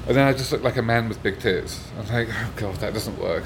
[0.07, 1.87] And then I just looked like a man with big tits.
[1.97, 3.45] I'm like, oh god, that doesn't work.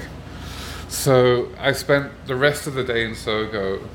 [0.88, 3.86] So I spent the rest of the day in Sogo,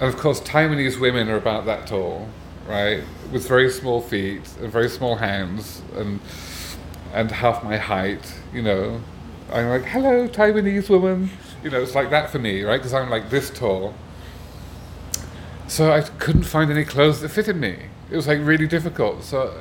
[0.00, 2.28] and of course, Taiwanese women are about that tall,
[2.68, 3.02] right,
[3.32, 6.20] with very small feet and very small hands, and
[7.12, 8.34] and half my height.
[8.52, 9.00] You know,
[9.52, 11.30] I'm like, hello, Taiwanese woman.
[11.62, 12.76] You know, it's like that for me, right?
[12.78, 13.94] Because I'm like this tall.
[15.66, 17.76] So I couldn't find any clothes that fitted me.
[18.10, 19.24] It was like really difficult.
[19.24, 19.52] So,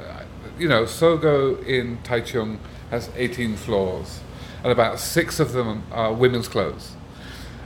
[0.59, 2.59] you know, Sogo in Taichung
[2.91, 4.19] has 18 floors,
[4.63, 6.95] and about six of them are women's clothes.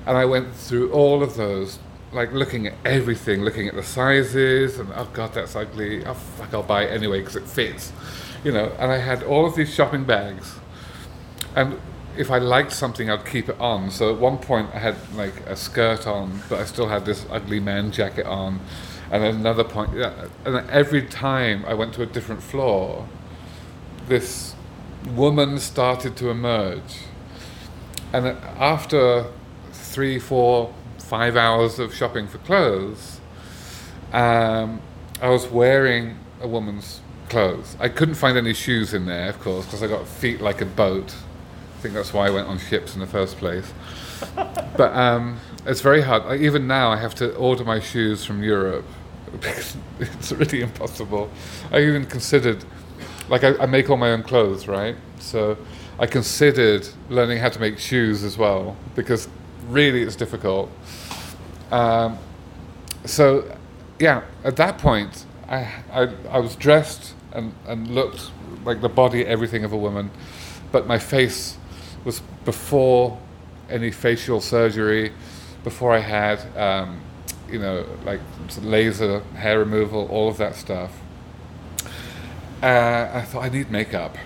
[0.05, 1.79] And I went through all of those,
[2.11, 6.05] like looking at everything, looking at the sizes, and oh god, that's ugly.
[6.05, 7.91] Oh fuck, I'll buy it anyway because it fits,
[8.43, 8.71] you know.
[8.79, 10.55] And I had all of these shopping bags,
[11.55, 11.79] and
[12.17, 13.91] if I liked something, I'd keep it on.
[13.91, 17.25] So at one point, I had like a skirt on, but I still had this
[17.29, 18.59] ugly man jacket on.
[19.11, 23.07] And at another point, yeah, and every time I went to a different floor,
[24.07, 24.55] this
[25.15, 27.05] woman started to emerge.
[28.13, 29.27] And after
[29.71, 30.73] three, four,
[31.09, 33.19] five hours of shopping for clothes,
[34.13, 34.79] um,
[35.19, 37.75] I was wearing a woman's clothes.
[37.79, 40.67] I couldn't find any shoes in there, of course, because I got feet like a
[40.67, 41.15] boat.
[41.77, 43.73] I think that's why I went on ships in the first place.
[44.35, 46.25] but um, it's very hard.
[46.25, 48.85] Like, even now, I have to order my shoes from Europe
[49.31, 51.31] because it's really impossible.
[51.71, 52.63] I even considered,
[53.29, 54.95] like, I, I make all my own clothes, right?
[55.17, 55.57] So
[55.97, 59.27] I considered learning how to make shoes as well because
[59.69, 60.69] really it's difficult.
[61.71, 62.17] Um,
[63.05, 63.55] so,
[63.99, 68.31] yeah, at that point, I, I, I was dressed and, and looked
[68.65, 70.11] like the body, everything of a woman,
[70.71, 71.57] but my face
[72.03, 73.19] was before
[73.69, 75.13] any facial surgery,
[75.63, 77.01] before I had, um,
[77.49, 78.19] you know, like
[78.61, 80.91] laser hair removal, all of that stuff.
[82.61, 84.17] Uh, I thought I need makeup.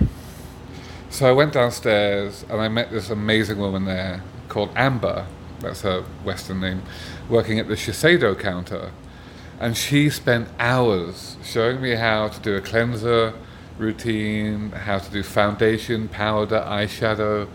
[1.10, 4.24] So I went downstairs and I met this amazing woman there
[4.54, 5.26] called Amber,
[5.60, 6.84] that's her Western name,
[7.28, 8.92] working at the Shiseido counter.
[9.60, 13.34] And she spent hours showing me how to do a cleanser
[13.80, 17.48] routine, how to do foundation, powder, eyeshadow,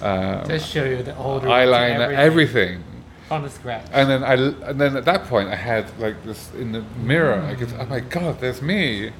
[0.00, 2.84] um, Just show you the old eyeliner, everything.
[3.30, 3.86] on the scratch.
[3.92, 7.40] And then I, and then at that point, I had like this in the mirror.
[7.40, 9.10] I could, oh my god, there's me.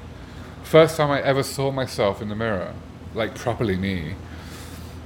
[0.63, 2.73] First time I ever saw myself in the mirror,
[3.13, 4.15] like properly me.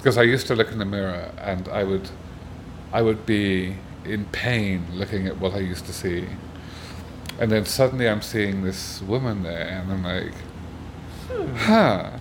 [0.02, 2.10] Because I used to look in the mirror and I would,
[2.92, 6.26] I would be in pain looking at what I used to see.
[7.40, 10.34] And then suddenly I'm seeing this woman there, and I'm like,
[11.56, 12.18] huh,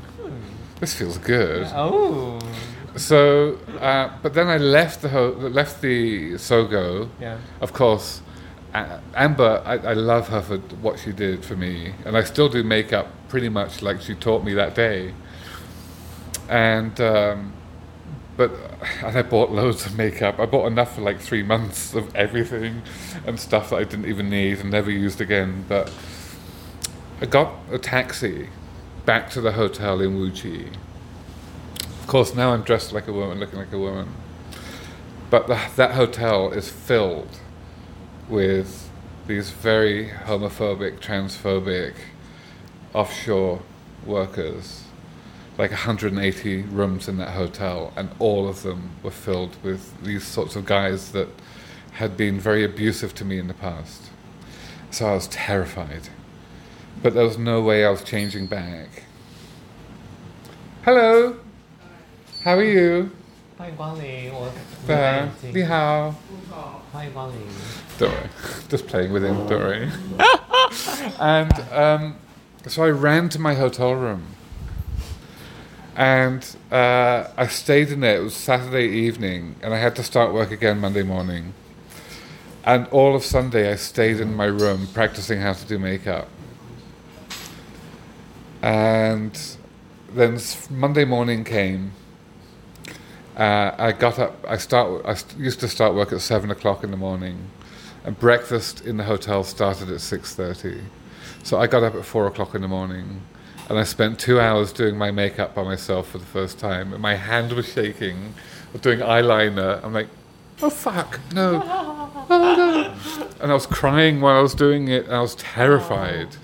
[0.78, 1.66] this feels good.
[1.74, 2.38] Oh.
[2.96, 7.08] So, uh, but then I left the ho- left the Sogo.
[7.18, 7.38] Yeah.
[7.62, 8.20] Of course,
[8.74, 12.48] A- Amber, I, I love her for what she did for me, and I still
[12.50, 15.14] do makeup pretty much like she taught me that day.
[16.48, 17.52] And um,
[18.40, 18.50] but
[19.04, 20.40] and I bought loads of makeup.
[20.40, 22.82] I bought enough for like three months of everything
[23.26, 25.66] and stuff that I didn't even need and never used again.
[25.68, 25.92] But
[27.20, 28.48] I got a taxi
[29.04, 30.74] back to the hotel in Wuchi.
[32.00, 34.08] Of course, now I'm dressed like a woman, looking like a woman.
[35.28, 37.38] But the, that hotel is filled
[38.28, 38.90] with
[39.26, 41.94] these very homophobic, transphobic
[42.94, 43.60] offshore
[44.04, 44.84] workers
[45.59, 50.55] Like 180 rooms in that hotel, and all of them were filled with these sorts
[50.57, 51.29] of guys that
[51.93, 54.09] had been very abusive to me in the past.
[54.91, 56.09] So I was terrified.
[57.01, 59.03] But there was no way I was changing back.
[60.83, 61.37] Hello,
[62.43, 63.11] how are you?
[63.57, 64.51] 欢迎光临，我
[64.87, 66.13] 呃，你好。
[66.91, 67.37] 欢迎光临。
[67.97, 68.29] Don't worry.
[68.69, 69.89] Just playing with him, don't worry.
[71.19, 72.15] and um,
[72.67, 74.23] so I ran to my hotel room.
[76.00, 78.16] and uh, I stayed in there.
[78.16, 81.52] It was Saturday evening, and I had to start work again Monday morning.
[82.64, 86.28] And all of Sunday, I stayed in my room practicing how to do makeup.
[88.62, 89.38] And
[90.14, 90.38] then
[90.70, 91.92] Monday morning came.
[93.36, 94.42] Uh, I got up.
[94.48, 95.04] I start.
[95.04, 97.50] I used to start work at seven o'clock in the morning,
[98.04, 100.80] and breakfast in the hotel started at six thirty.
[101.42, 103.20] So I got up at four o'clock in the morning,
[103.70, 106.92] and I spent two hours doing my makeup by myself for the first time.
[106.92, 108.34] And my hand was shaking.
[108.82, 109.82] Doing eyeliner.
[109.84, 110.08] I'm like,
[110.60, 115.04] oh fuck, no, oh no, and I was crying while I was doing it.
[115.04, 116.36] And I was terrified.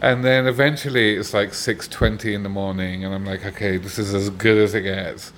[0.00, 4.12] And then eventually it's like 6:20 in the morning and I'm like okay this is
[4.12, 5.32] as good as it gets.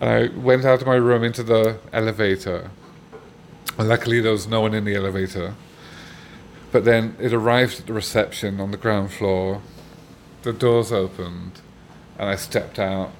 [0.00, 2.70] And I went out of my room into the elevator.
[3.76, 5.54] And luckily there was no one in the elevator.
[6.70, 9.60] But then it arrived at the reception on the ground floor.
[10.42, 11.60] The doors opened
[12.18, 13.10] and I stepped out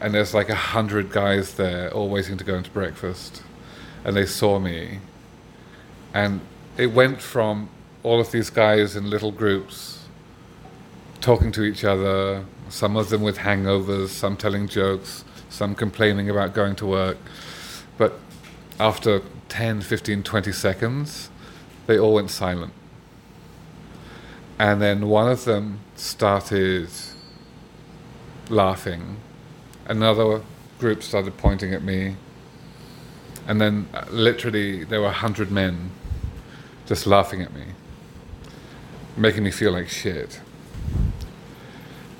[0.00, 3.42] and there's like a hundred guys there all waiting to go into breakfast.
[4.04, 4.98] And they saw me.
[6.12, 6.40] And
[6.76, 7.70] it went from
[8.02, 10.04] all of these guys in little groups
[11.20, 16.52] talking to each other, some of them with hangovers, some telling jokes, some complaining about
[16.52, 17.16] going to work.
[17.96, 18.18] But
[18.78, 21.30] after 10, 15, 20 seconds,
[21.86, 22.74] they all went silent.
[24.58, 26.88] And then one of them started
[28.48, 29.16] laughing.
[29.86, 30.42] Another
[30.78, 32.16] group started pointing at me.
[33.46, 35.90] And then uh, literally there were a hundred men
[36.86, 37.64] just laughing at me,
[39.16, 40.40] making me feel like shit.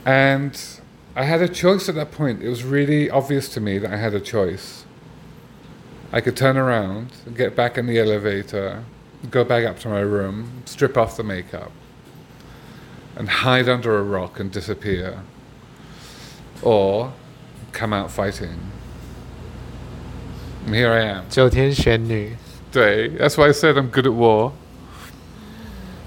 [0.04, 0.60] And
[1.16, 2.42] I had a choice at that point.
[2.42, 4.84] It was really obvious to me that I had a choice.
[6.12, 8.84] I could turn around, get back in the elevator,
[9.30, 11.72] go back up to my room, strip off the makeup,
[13.15, 15.21] and hide under a rock and disappear.
[16.61, 17.13] Or
[17.71, 18.71] come out fighting.
[20.65, 21.25] And here I am.
[21.29, 22.35] 九天玄女，
[22.71, 23.07] Day.
[23.17, 24.51] That's why I said I'm good at war.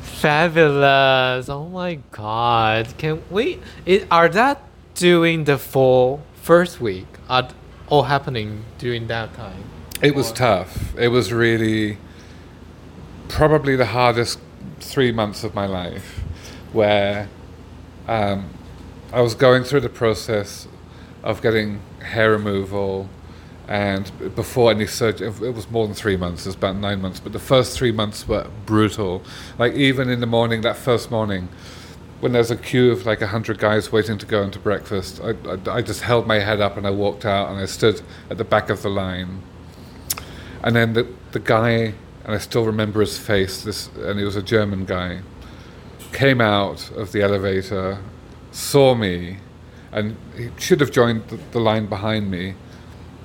[0.03, 1.49] Fabulous!
[1.49, 2.95] Oh my god!
[2.97, 3.59] Can we?
[3.84, 4.62] It, are that
[4.95, 7.07] during the full first week?
[7.28, 7.49] Are
[7.88, 9.64] all happening during that time?
[10.01, 10.97] It was Or- tough.
[10.97, 11.99] It was really
[13.28, 14.38] probably the hardest
[14.78, 16.15] three months of my life,
[16.74, 17.30] where
[18.07, 18.49] um,
[19.11, 20.68] I was going through the process
[21.24, 23.09] of getting hair removal,
[23.68, 26.45] and before any surgery, it was more than three months.
[26.45, 29.22] It was about nine months, but the first three months were brutal.
[29.57, 31.49] Like even in the morning, that first morning.
[32.20, 35.36] When there's a queue of like a hundred guys waiting to go into breakfast, I,
[35.47, 38.01] I, I just held my head up and I walked out and I stood
[38.32, 39.43] at the back of the line
[40.63, 41.93] and then the the guy,
[42.24, 43.63] and I still remember his face.
[43.63, 45.22] This, and he was a German guy,
[46.14, 47.99] came out of the elevator,
[48.51, 49.38] saw me,
[49.91, 52.55] and he should have joined the, the line behind me,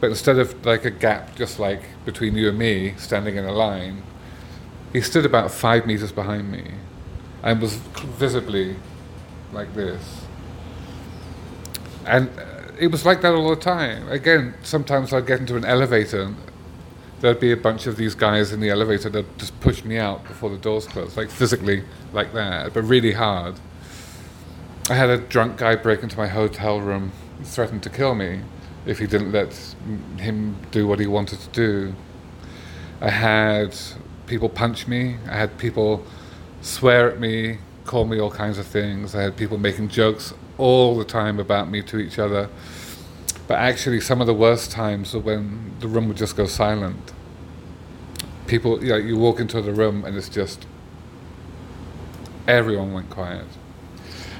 [0.00, 3.52] but instead of like a gap just like between you and me, standing in a
[3.52, 4.02] line,
[4.92, 6.72] he stood about five meters behind me,
[7.42, 8.76] and was visibly
[9.52, 10.26] like this.
[12.04, 14.08] And uh, it was like that all the time.
[14.08, 16.34] Again, sometimes I'd get into an elevator
[17.22, 20.24] there'd be a bunch of these guys in the elevator that just push me out
[20.24, 23.54] before the doors closed, like physically, like that, but really hard.
[24.90, 27.12] I had a drunk guy break into my hotel room,
[27.44, 28.40] threatened to kill me
[28.84, 29.54] if he didn't let
[30.18, 31.94] him do what he wanted to do.
[33.00, 33.76] I had
[34.26, 35.18] people punch me.
[35.28, 36.04] I had people
[36.60, 39.14] swear at me, call me all kinds of things.
[39.14, 42.48] I had people making jokes all the time about me to each other.
[43.52, 47.12] But actually, some of the worst times are when the room would just go silent.
[48.46, 50.64] People, you know, you walk into the room and it's just
[52.48, 53.44] everyone went quiet.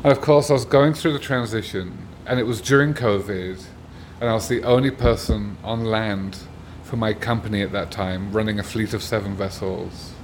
[0.02, 3.62] And of course, I was going through the transition, and it was during COVID,
[4.18, 6.38] and I was the only person on land
[6.82, 10.14] for my company at that time, running a fleet of seven vessels,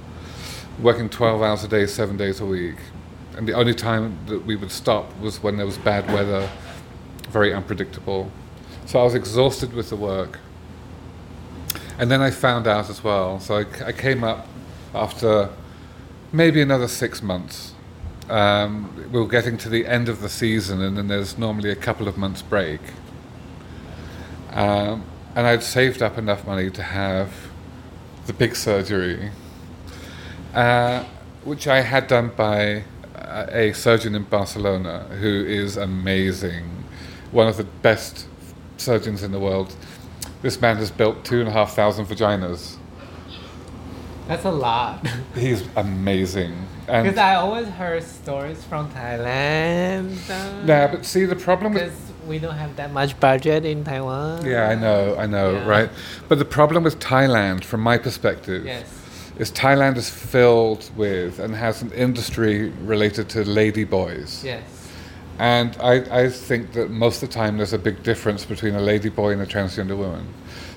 [0.81, 2.77] working 12 hours a day, seven days a week.
[3.37, 6.49] And the only time that we would stop was when there was bad weather,
[7.29, 8.31] very unpredictable.
[8.89, 10.39] So I was exhausted with the work.
[11.99, 13.39] And then I found out as well.
[13.39, 14.47] So I, I came up
[14.95, 15.51] after
[16.31, 17.75] maybe another six months.
[18.31, 21.75] Um, we were getting to the end of the season, and then there's normally a
[21.75, 22.79] couple of months break.
[24.53, 25.03] Um,
[25.35, 27.31] and I'd saved up enough money to have
[28.25, 29.29] the big surgery,
[30.55, 31.03] uh,
[31.43, 36.85] which I had done by uh, a surgeon in Barcelona who is amazing,
[37.31, 38.25] one of the best
[38.79, 39.73] surgeons in the world.
[40.41, 42.77] This man has built two and a half thousand vaginas.
[44.27, 45.05] That's a lot.
[45.35, 46.53] He's amazing.
[46.85, 50.17] Because I always heard stories from Thailand.
[50.67, 54.45] yeah, but see the problem with Because we don't have that much budget in Taiwan.
[54.45, 55.67] Yeah, I know, I know, Yeah.
[55.67, 55.89] right?
[56.27, 58.87] But the problem with Thailand, from my perspective, Yes.
[59.37, 64.43] is Thailand is filled with and has an industry related to lady boys.
[64.43, 64.63] Yes.
[65.39, 68.79] And I, I think that most of the time there's a big difference between a
[68.79, 70.27] ladyboy and a transgender woman.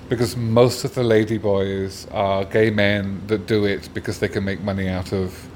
[0.07, 4.61] Because most of the ladyboys are gay men that do it because they can make
[4.61, 5.49] money out of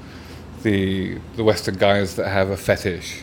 [0.62, 3.22] the, the Western guys that have a fetish.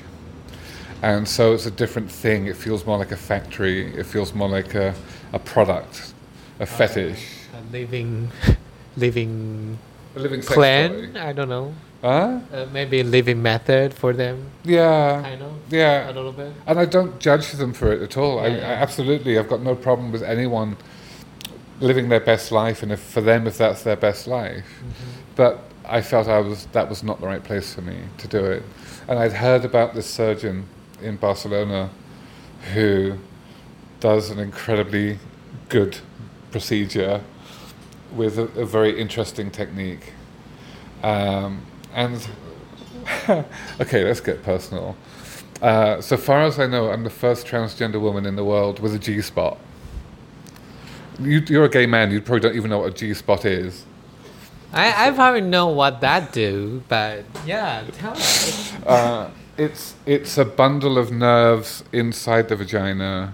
[1.04, 2.48] And so it's a different thing.
[2.48, 3.94] It feels more like a factory.
[3.96, 4.96] It feels more like a,
[5.34, 6.14] a product,
[6.60, 7.28] a uh, fetish.
[7.54, 8.30] A living,
[8.98, 9.78] living
[10.16, 11.14] A living plan.
[11.14, 11.20] toy.
[11.20, 11.76] I don't know.
[12.06, 12.40] Huh?
[12.54, 14.52] Uh, maybe a living method for them.
[14.64, 15.24] Yeah.
[15.24, 15.54] Kind of.
[15.72, 16.08] Yeah.
[16.08, 16.54] A little bit.
[16.68, 18.38] And I don't judge them for it at all.
[18.38, 20.78] I, Yeah, I absolutely, I've got no problem with anyone
[21.80, 24.66] living their best life, and if for them, if that's their best life.
[24.66, 25.12] Mm-hmm.
[25.36, 28.46] But I felt I was that was not the right place for me to do
[28.46, 28.62] it.
[29.08, 30.68] And I'd heard about this surgeon
[31.02, 31.90] in Barcelona
[32.76, 33.18] who
[34.00, 35.18] does an incredibly
[35.70, 35.98] good
[36.52, 37.22] procedure
[38.16, 40.14] with a, a very interesting technique.
[41.02, 42.28] Um, and
[43.80, 44.96] okay, let's get personal.
[45.62, 48.94] Uh, so far as I know, I'm the first transgender woman in the world with
[48.94, 49.58] a G spot.
[51.20, 52.12] You, you're a gay man.
[52.12, 53.86] You probably don't even know what a G spot is.
[54.74, 58.74] I, I probably know what that do, but yeah, tell us.
[58.86, 63.32] Uh, it's it's a bundle of nerves inside the vagina,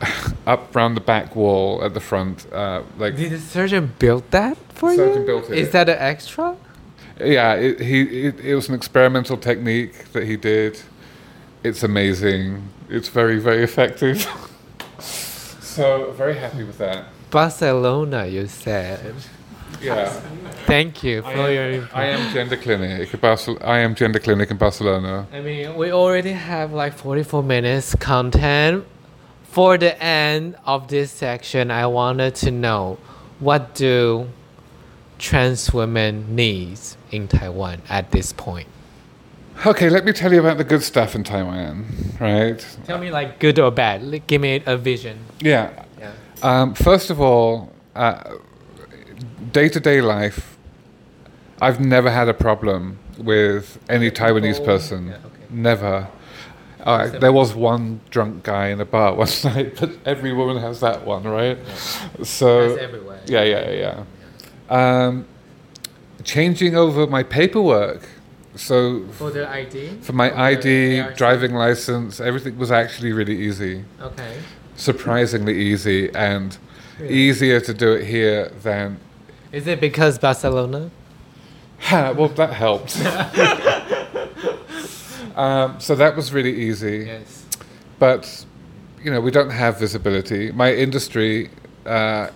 [0.48, 2.52] up round the back wall at the front.
[2.52, 5.26] Uh, like Did the surgeon build that for Surgeon you?
[5.26, 5.58] built it.
[5.58, 6.56] Is that an extra?
[7.20, 10.80] Yeah, it, he it, it was an experimental technique that he did.
[11.62, 12.68] It's amazing.
[12.88, 14.26] It's very very effective.
[14.98, 17.06] so very happy with that.
[17.30, 19.14] Barcelona, you said.
[19.80, 20.08] Yeah.
[20.66, 21.88] Thank you I for your am.
[21.94, 23.08] I am gender clinic.
[23.20, 25.26] Barcel- IM Gender clinic in Barcelona.
[25.32, 28.84] I mean, we already have like 44 minutes content.
[29.44, 32.98] For the end of this section, I wanted to know
[33.40, 34.28] what do
[35.20, 38.66] trans women needs in Taiwan at this point?
[39.66, 41.84] Okay, let me tell you about the good stuff in Taiwan,
[42.18, 42.58] right?
[42.86, 44.02] Tell me like good or bad.
[44.02, 45.18] Like, Give me a vision.
[45.40, 45.84] Yeah.
[45.98, 46.12] Yeah.
[46.42, 47.70] Um, first of all,
[49.52, 50.56] day to day life,
[51.60, 55.08] I've never had a problem with any Taiwanese person.
[55.08, 55.44] Yeah, okay.
[55.50, 56.08] Never.
[56.82, 60.80] Uh, there was one drunk guy in a bar one night, but every woman has
[60.80, 61.58] that one, right?
[62.22, 63.20] So That's everywhere.
[63.26, 64.04] yeah, yeah, yeah.
[64.70, 65.26] Um,
[66.24, 68.02] changing over my paperwork,
[68.54, 69.98] so For the ID?
[70.00, 71.16] for my ID, ARC?
[71.16, 74.36] driving license, everything was actually really easy, Okay.
[74.76, 76.56] surprisingly easy, and
[77.00, 77.14] Really?
[77.14, 78.98] easier to do it here than.
[79.52, 80.90] Is it because Barcelona?
[81.90, 82.94] Well, that helped.
[85.36, 87.04] um, so that was really easy.
[87.06, 87.44] Yes.
[87.98, 88.44] but
[89.02, 90.52] you know we don't have visibility.
[90.52, 91.48] My industry,
[91.86, 92.28] uh,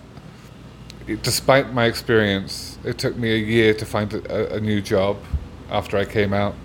[1.07, 5.17] it- despite my experience, it took me a year to find a, a new job
[5.69, 6.55] after I came out.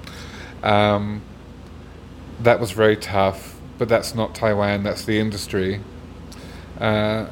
[0.62, 1.22] Um,
[2.43, 4.82] that was very tough, but that's not Taiwan.
[4.82, 5.80] That's the industry.
[6.80, 7.26] Uh,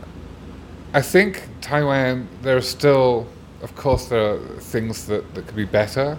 [0.94, 2.28] I think Taiwan.
[2.42, 3.26] There are still,
[3.62, 6.18] of course, there are things that, that could be better,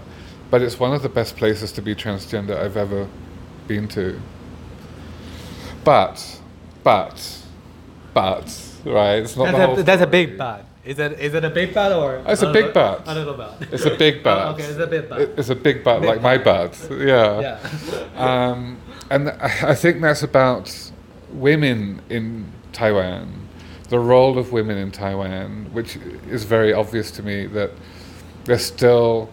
[0.52, 3.08] but it's one of the best places to be transgender I've ever
[3.68, 4.20] been to.
[5.84, 6.40] But,
[6.84, 7.44] but,
[8.14, 8.46] but,
[8.86, 9.16] right?
[9.24, 10.66] It's not the That's whole a, that's a big but.
[10.86, 12.22] Is it is it a big but or?
[12.26, 13.08] It's a, don't big know- but.
[13.08, 13.74] I don't.
[13.74, 14.38] It's a big butt.
[14.48, 15.04] Oh, okay, it's a big.
[15.12, 16.74] It- It's a big butt, Big like my butt.
[16.92, 17.42] Yeah.
[17.42, 18.50] yeah.
[18.52, 18.78] Um,
[19.10, 20.92] and I I think that's about
[21.34, 23.28] women in Taiwan,
[23.90, 25.98] the role of women in Taiwan, which
[26.30, 27.72] is very obvious to me that
[28.46, 29.30] there's still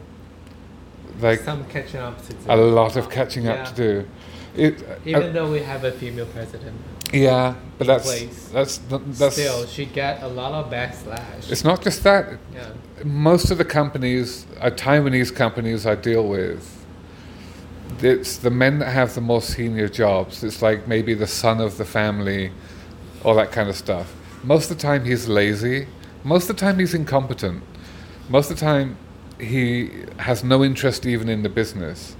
[1.21, 2.39] like Some catching up to do.
[2.49, 3.65] a lot of catching up Yeah.
[3.65, 4.09] to do.
[4.57, 6.77] It, Even uh, though we have a female president,
[7.13, 8.49] yeah, but that's place.
[8.53, 11.51] that's that's still she get a lot of backslash.
[11.51, 12.39] It's not just that.
[12.53, 12.71] yeah.
[13.05, 16.85] most of the companies, uh, Taiwanese companies I deal with,
[18.01, 20.43] it's the men that have the more senior jobs.
[20.43, 22.51] It's like maybe the son of the family,
[23.25, 24.15] all that kind of stuff.
[24.43, 25.87] Most of the time he's lazy.
[26.25, 27.63] Most of the time he's incompetent.
[28.29, 28.99] Most of the time
[29.39, 32.17] he has no interest even in the business.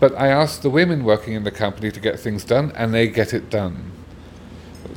[0.00, 3.08] But I ask the women working in the company to get things done, and they
[3.08, 3.92] get it done.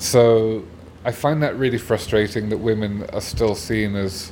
[0.02, 0.64] So
[1.06, 4.32] I find that really frustrating that women are still seen as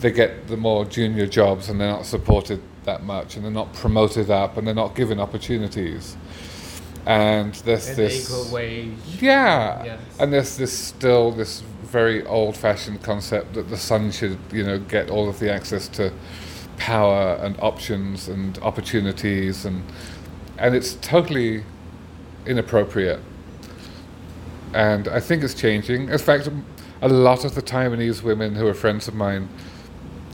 [0.00, 3.70] they get the more junior jobs and they're not supported that much and they're not
[3.74, 6.16] promoted up and they're not given opportunities.
[7.04, 8.88] And there's And this equal wage.
[9.20, 10.00] yeah, Yes.
[10.18, 15.10] and there's this still this very old-fashioned concept that the son should, you know, get
[15.10, 16.12] all of the access to
[16.78, 19.82] power and options and opportunities, and
[20.58, 21.62] and it's totally
[22.46, 23.20] inappropriate.
[24.74, 26.08] And I think it's changing.
[26.08, 26.48] In fact,
[27.00, 29.48] a lot of the Taiwanese women who are friends of mine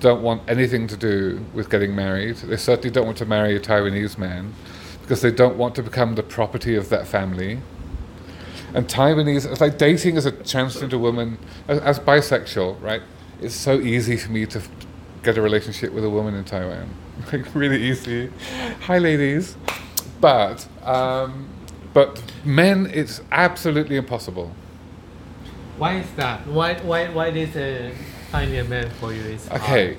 [0.01, 2.37] don't want anything to do with getting married.
[2.37, 4.55] They certainly don't want to marry a Taiwanese man
[5.03, 7.61] because they don't want to become the property of that family.
[8.75, 13.03] And Taiwanese, it's like dating as a transgender woman, as, as bisexual, right?
[13.41, 14.61] It's so easy for me to
[15.23, 16.89] get a relationship with a woman in Taiwan.
[17.33, 18.31] Like, really easy.
[18.83, 19.57] Hi, ladies.
[20.21, 21.49] But, um,
[21.95, 24.53] but men, it's absolutely impossible.
[25.79, 26.47] Why is that?
[26.47, 27.91] Why why why is uh,
[28.31, 29.63] finding a man for you is hard?
[29.63, 29.97] Okay.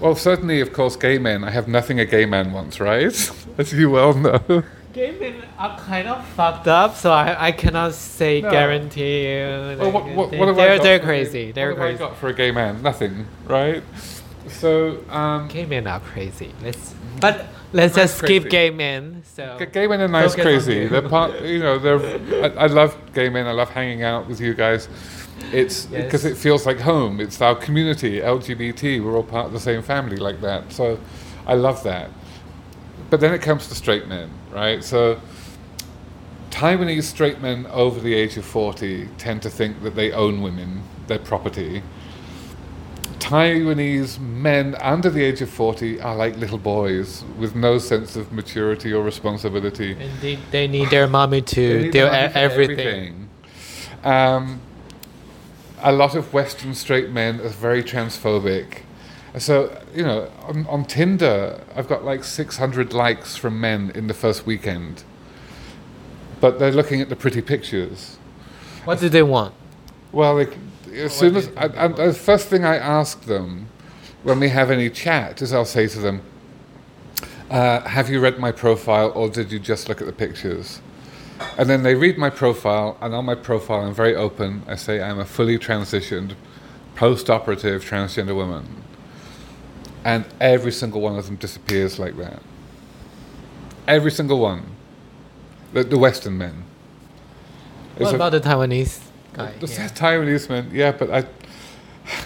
[0.00, 1.44] Well, certainly, of course, gay men.
[1.44, 3.12] I have nothing a gay man wants, right?
[3.58, 4.64] As you well know.
[4.92, 8.50] Gay men are kind of fucked up, so I, I cannot say No.
[8.50, 9.28] guarantee.
[9.28, 9.76] you.
[9.78, 11.52] Well, what, what, what I they're got they're a crazy.
[11.52, 12.82] They're what have I got for a gay man?
[12.82, 13.82] Nothing, right?
[14.48, 16.52] So, um, Gay men are crazy.
[16.62, 18.48] Let's but let's just crazy.
[18.48, 19.22] gay men.
[19.24, 20.86] So G- Gay men are nice, Focus crazy.
[20.86, 21.78] They're part, you know.
[21.78, 22.44] They're.
[22.44, 23.46] I, I love gay men.
[23.46, 24.88] I love hanging out with you guys.
[25.52, 26.04] It's Yes.
[26.04, 27.20] because it feels like home.
[27.20, 29.02] It's our community, LGBT.
[29.04, 30.72] We're all part of the same family, like that.
[30.72, 30.98] So,
[31.46, 32.10] I love that.
[33.10, 34.82] But then it comes to straight men, right?
[34.84, 35.20] So,
[36.50, 40.82] Taiwanese straight men over the age of forty tend to think that they own women,
[41.06, 41.82] their property.
[43.22, 48.32] Taiwanese men under the age of 40 are like little boys with no sense of
[48.32, 49.92] maturity or responsibility.
[49.92, 53.28] and they, they need their mommy to do e- money everything.
[54.02, 54.60] Um,
[55.80, 58.82] a lot of Western straight men are very transphobic.
[59.38, 64.14] So, you know, on, on Tinder, I've got like 600 likes from men in the
[64.14, 65.04] first weekend.
[66.40, 68.18] But they're looking at the pretty pictures.
[68.84, 69.54] What do they want?
[70.10, 70.48] Well, they,
[70.92, 73.68] as soon as I, think I, the first thing I ask them
[74.22, 76.22] when we have any chat is I'll say to them,
[77.50, 80.80] uh, "Have you read my profile, or did you just look at the pictures?"
[81.58, 84.62] And then they read my profile, and on my profile, I'm very open.
[84.68, 86.34] I say I'm a fully transitioned,
[86.94, 88.64] post-operative transgender woman.
[90.04, 92.42] and every single one of them disappears like that.
[93.86, 94.62] Every single one.
[95.72, 96.64] The, the Western men.
[97.96, 98.98] It's What a- about the Taiwanese
[99.32, 99.52] guy?
[99.60, 99.88] the Yeah.
[99.88, 101.24] Taiwanese men, yeah, but I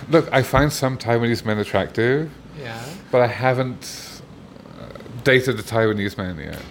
[0.08, 0.28] look.
[0.32, 2.30] I find some Taiwanese men attractive,
[2.60, 2.82] yeah.
[3.10, 4.22] but I haven't
[4.78, 6.62] uh, dated a Taiwanese man yet.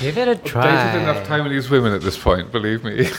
[0.00, 0.92] Give it a I've try.
[0.92, 3.08] dated enough Taiwanese women at this point, believe me.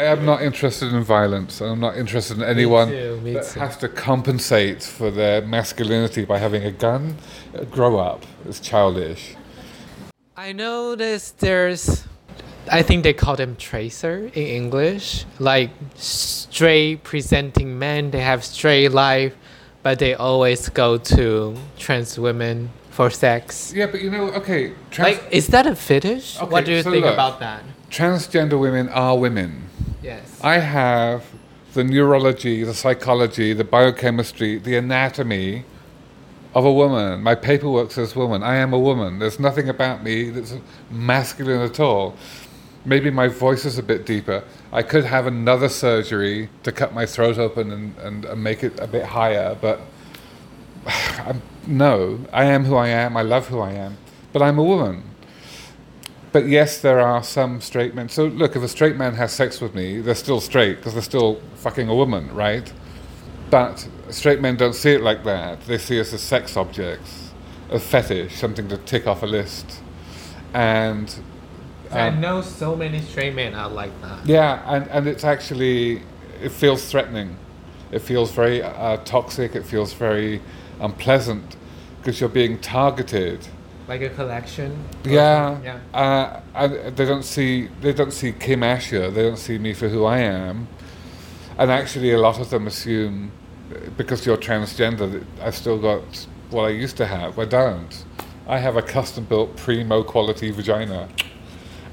[0.00, 3.48] I am not interested in violence, and I'm not interested in anyone too, me that
[3.48, 3.60] too.
[3.60, 7.16] has to compensate for their masculinity by having a gun.
[7.70, 8.24] Grow up.
[8.46, 9.36] It's childish.
[10.36, 12.06] I noticed there's,
[12.70, 18.10] I think they call them tracer in English, like straight presenting men.
[18.12, 19.34] They have straight life,
[19.82, 23.72] but they always go to trans women for sex.
[23.74, 26.36] Yeah, but you know, okay, trans- Like, is that a fetish?
[26.38, 27.14] Okay, what do you so think look.
[27.14, 27.62] about that?
[27.90, 29.64] transgender women are women.
[30.00, 30.38] Yes.
[30.42, 31.24] I have
[31.74, 35.64] the neurology, the psychology, the biochemistry, the anatomy
[36.54, 37.20] of a woman.
[37.22, 38.42] My paperwork says woman.
[38.44, 39.18] I am a woman.
[39.18, 40.54] There's nothing about me that's
[40.90, 42.14] masculine at all.
[42.84, 44.42] Maybe my voice is a bit deeper.
[44.72, 48.78] I could have another surgery to cut my throat open and, and, and make it
[48.80, 49.80] a bit higher, but
[50.86, 53.16] I'm, no, I am who I am.
[53.16, 53.98] I love who I am,
[54.32, 55.04] but I'm a woman.
[56.32, 58.08] But yes, there are some straight men.
[58.08, 61.02] So look, if a straight man has sex with me, they're still straight because they're
[61.02, 62.72] still fucking a woman, right?
[63.50, 65.60] But straight men don't see it like that.
[65.62, 67.32] They see us as sex objects,
[67.68, 69.80] a fetish, something to tick off a list.
[70.54, 71.12] And
[71.90, 74.26] I um, know so many straight men are like that.
[74.26, 76.02] yeah, and, and it's actually,
[76.42, 77.36] it feels threatening.
[77.90, 79.56] It feels very uh, toxic.
[79.56, 80.40] It feels very
[80.80, 81.56] unpleasant
[81.98, 83.46] because you're being targeted.
[83.88, 84.84] Like a collection.
[85.04, 85.80] Yeah, Yeah.
[85.92, 89.10] Uh, and they don't see they don't see Kim Asher.
[89.10, 90.68] They don't see me for who I am.
[91.58, 93.32] And actually, a lot of them assume
[93.96, 96.02] because you're transgender I've still got
[96.50, 97.38] what I used to have.
[97.38, 98.04] I don't.
[98.46, 101.08] I have a custom-built primo quality vagina,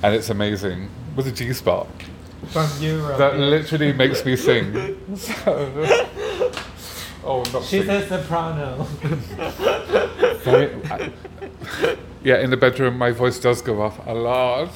[0.03, 1.87] and it's amazing with a G spot
[2.49, 3.17] From Europe.
[3.17, 4.97] that literally makes me sing.
[5.15, 5.33] So-
[7.25, 7.89] oh, not She's sing.
[7.89, 8.83] a soprano.
[10.43, 11.11] Very, I-
[12.23, 14.69] yeah, in the bedroom, my voice does go off a lot.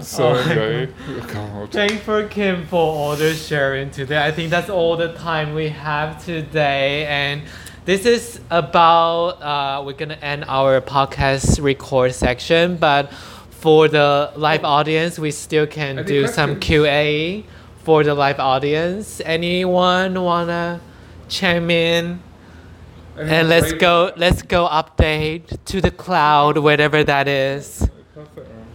[0.00, 0.34] So Oh.
[0.34, 0.86] anyway,
[1.32, 1.72] God.
[1.72, 4.22] Thanks for Kim for all the sharing today.
[4.24, 7.42] I think that's all the time we have today, and
[7.84, 13.10] this is about uh, we're gonna end our podcast record section, but
[13.63, 16.65] for the live audience, we still can Any do some questions?
[16.65, 17.43] Q A
[17.83, 19.21] for the live audience.
[19.25, 20.79] Anyone wanna
[21.27, 22.19] chime in?
[23.17, 24.11] And let's go.
[24.15, 27.85] Let's go update to the cloud, whatever that is.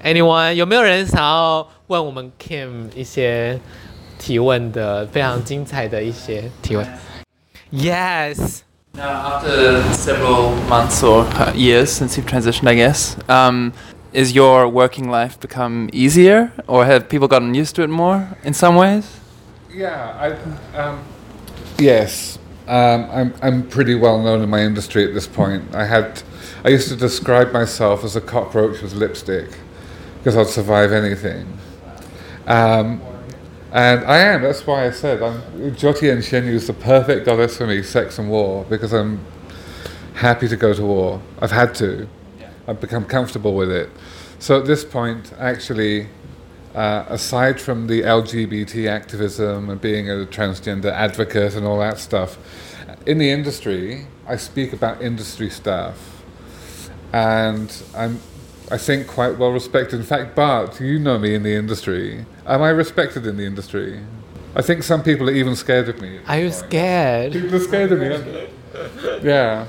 [0.02, 3.58] Anyone 有没有人想要问我们 Kim 一些
[4.18, 6.86] 提问的非常精彩的一些提问？
[7.72, 8.60] Yes.
[8.92, 13.72] Now, after several months or uh, years since you've transitioned, I guess, um,
[14.13, 18.53] is your working life become easier, or have people gotten used to it more in
[18.53, 19.19] some ways?
[19.71, 20.35] Yeah,
[20.73, 21.03] I, um,
[21.77, 25.75] yes, um, I'm, I'm pretty well known in my industry at this point.
[25.75, 26.21] I had,
[26.63, 29.49] I used to describe myself as a cockroach with lipstick
[30.17, 31.57] because I'd survive anything.
[32.47, 33.01] Um,
[33.71, 35.41] and I am, that's why I said, I'm,
[35.75, 39.23] Jiutian Xuannu is the perfect goddess for me, sex and war, because I'm
[40.15, 41.21] happy to go to war.
[41.39, 42.07] I've had to.
[42.69, 43.89] I've become comfortable with it.
[44.37, 46.07] So at this point, actually,
[46.75, 52.37] uh, aside from the LGBT activism and being a transgender advocate and all that stuff,
[53.07, 56.21] in the industry, I speak about industry stuff.
[57.11, 58.19] And I'm,
[58.69, 59.99] I think, quite well respected.
[59.99, 62.23] In fact, Bart, you know me in the industry.
[62.45, 63.99] Am I respected in the industry?
[64.53, 66.19] I think some people are even scared of me.
[66.27, 67.33] Are you scared?
[67.33, 68.47] People are scared of me.
[69.23, 69.65] Yeah.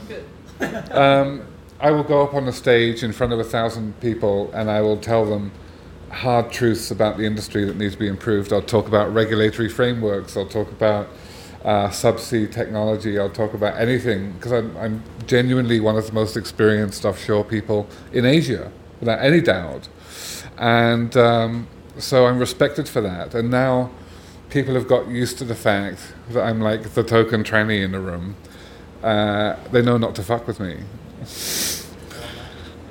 [0.90, 1.46] Um,
[1.80, 4.82] I will go up on the stage in front of a thousand people and I
[4.82, 5.50] will tell them
[6.10, 8.52] hard truths about the industry that needs to be improved.
[8.52, 10.36] I'll talk about regulatory frameworks.
[10.36, 11.08] I'll talk about
[11.64, 13.18] uh, subsea technology.
[13.18, 17.86] I'll talk about anything because I'm, I'm genuinely one of the most experienced offshore people
[18.12, 19.88] in Asia, without any doubt.
[20.58, 21.66] And um,
[21.96, 23.34] so I'm respected for that.
[23.34, 23.90] And now
[24.50, 28.00] people have got used to the fact that I'm like the token tranny in the
[28.00, 28.36] room.
[29.02, 30.80] Uh, they know not to fuck with me.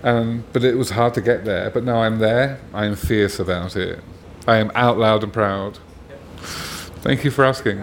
[0.03, 1.71] Um, but it was hard to get there.
[1.71, 2.59] But now I'm there.
[2.73, 3.99] I am fierce about it.
[4.47, 5.79] I am out loud and proud.
[7.03, 7.81] Thank you for asking.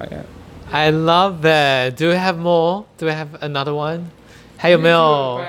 [0.00, 0.24] I am.
[0.72, 1.96] I love that.
[1.96, 2.84] Do we have more?
[2.98, 4.10] Do we have another one?
[4.56, 5.40] 还有没有？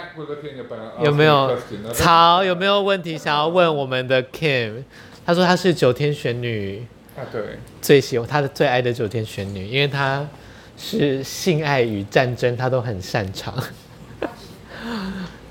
[1.04, 1.58] 有没有
[1.94, 4.84] 曹有没有问题想要问我们的 Kim？
[5.26, 6.86] 他说他是九天玄女
[7.16, 10.26] 啊，对，最喜欢他的最爱的九天玄女，因为他
[10.78, 13.54] 是性爱与战争，他都很擅长。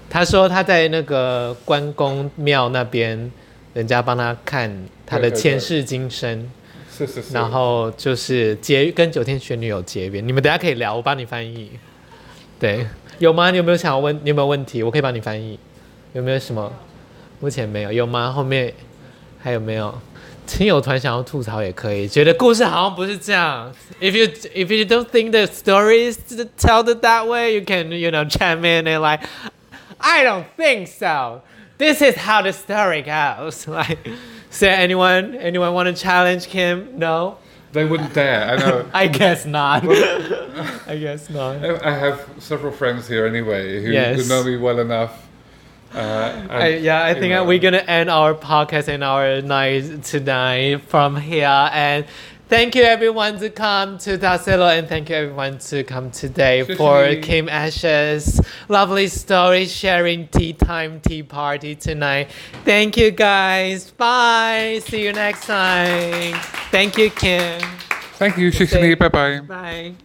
[0.09, 3.31] 他说他在那个关公庙那边，
[3.73, 4.71] 人家帮他看
[5.05, 6.49] 他的前世今生，
[6.91, 7.33] 是是是。
[7.33, 10.25] 然后就是结跟九天玄女有结缘。
[10.25, 11.71] 你们等下可以聊，我帮你翻译。
[12.59, 12.87] 对，
[13.19, 13.51] 有吗？
[13.51, 14.15] 你有没有想要问？
[14.23, 14.81] 你有没有问题？
[14.81, 15.59] 我可以帮你翻译。
[16.13, 16.71] 有没有什么？
[17.41, 18.31] 目前没有，有吗？
[18.31, 18.73] 后面
[19.41, 19.93] 还有没有？
[20.47, 23.73] 亲友团想要吐槽也可以，觉得故事好像不是这样。
[23.99, 26.19] If you if you don't think the story is
[26.55, 29.27] told that way, you can you know chime in and like,
[29.99, 31.41] I don't think so.
[31.77, 33.67] This is how the story goes.
[33.75, 33.99] Like,
[34.49, 36.97] say anyone anyone want to challenge Kim?
[36.97, 37.37] No,
[37.73, 38.51] They wouldn't dare.
[38.51, 38.85] I know.
[38.93, 39.83] I guess not.
[40.87, 41.63] I guess not.
[41.65, 44.21] I I have several friends here anyway who, Yes.
[44.21, 45.21] who know me well enough.
[45.93, 50.81] Uh, I, yeah, I think know, we're gonna end our podcast and our night tonight
[50.87, 51.69] from here.
[51.71, 52.05] And
[52.47, 57.15] thank you everyone to come to Dacelo and thank you everyone to come today for
[57.15, 58.39] Kim Asher's
[58.69, 62.29] lovely story sharing tea time tea party tonight.
[62.63, 63.91] Thank you guys.
[63.91, 64.81] Bye.
[64.85, 66.35] See you next time.
[66.71, 67.61] Thank you, Kim.
[68.17, 68.97] Thank you, Shishini.
[68.97, 69.39] Bye bye.
[69.41, 69.95] Bye.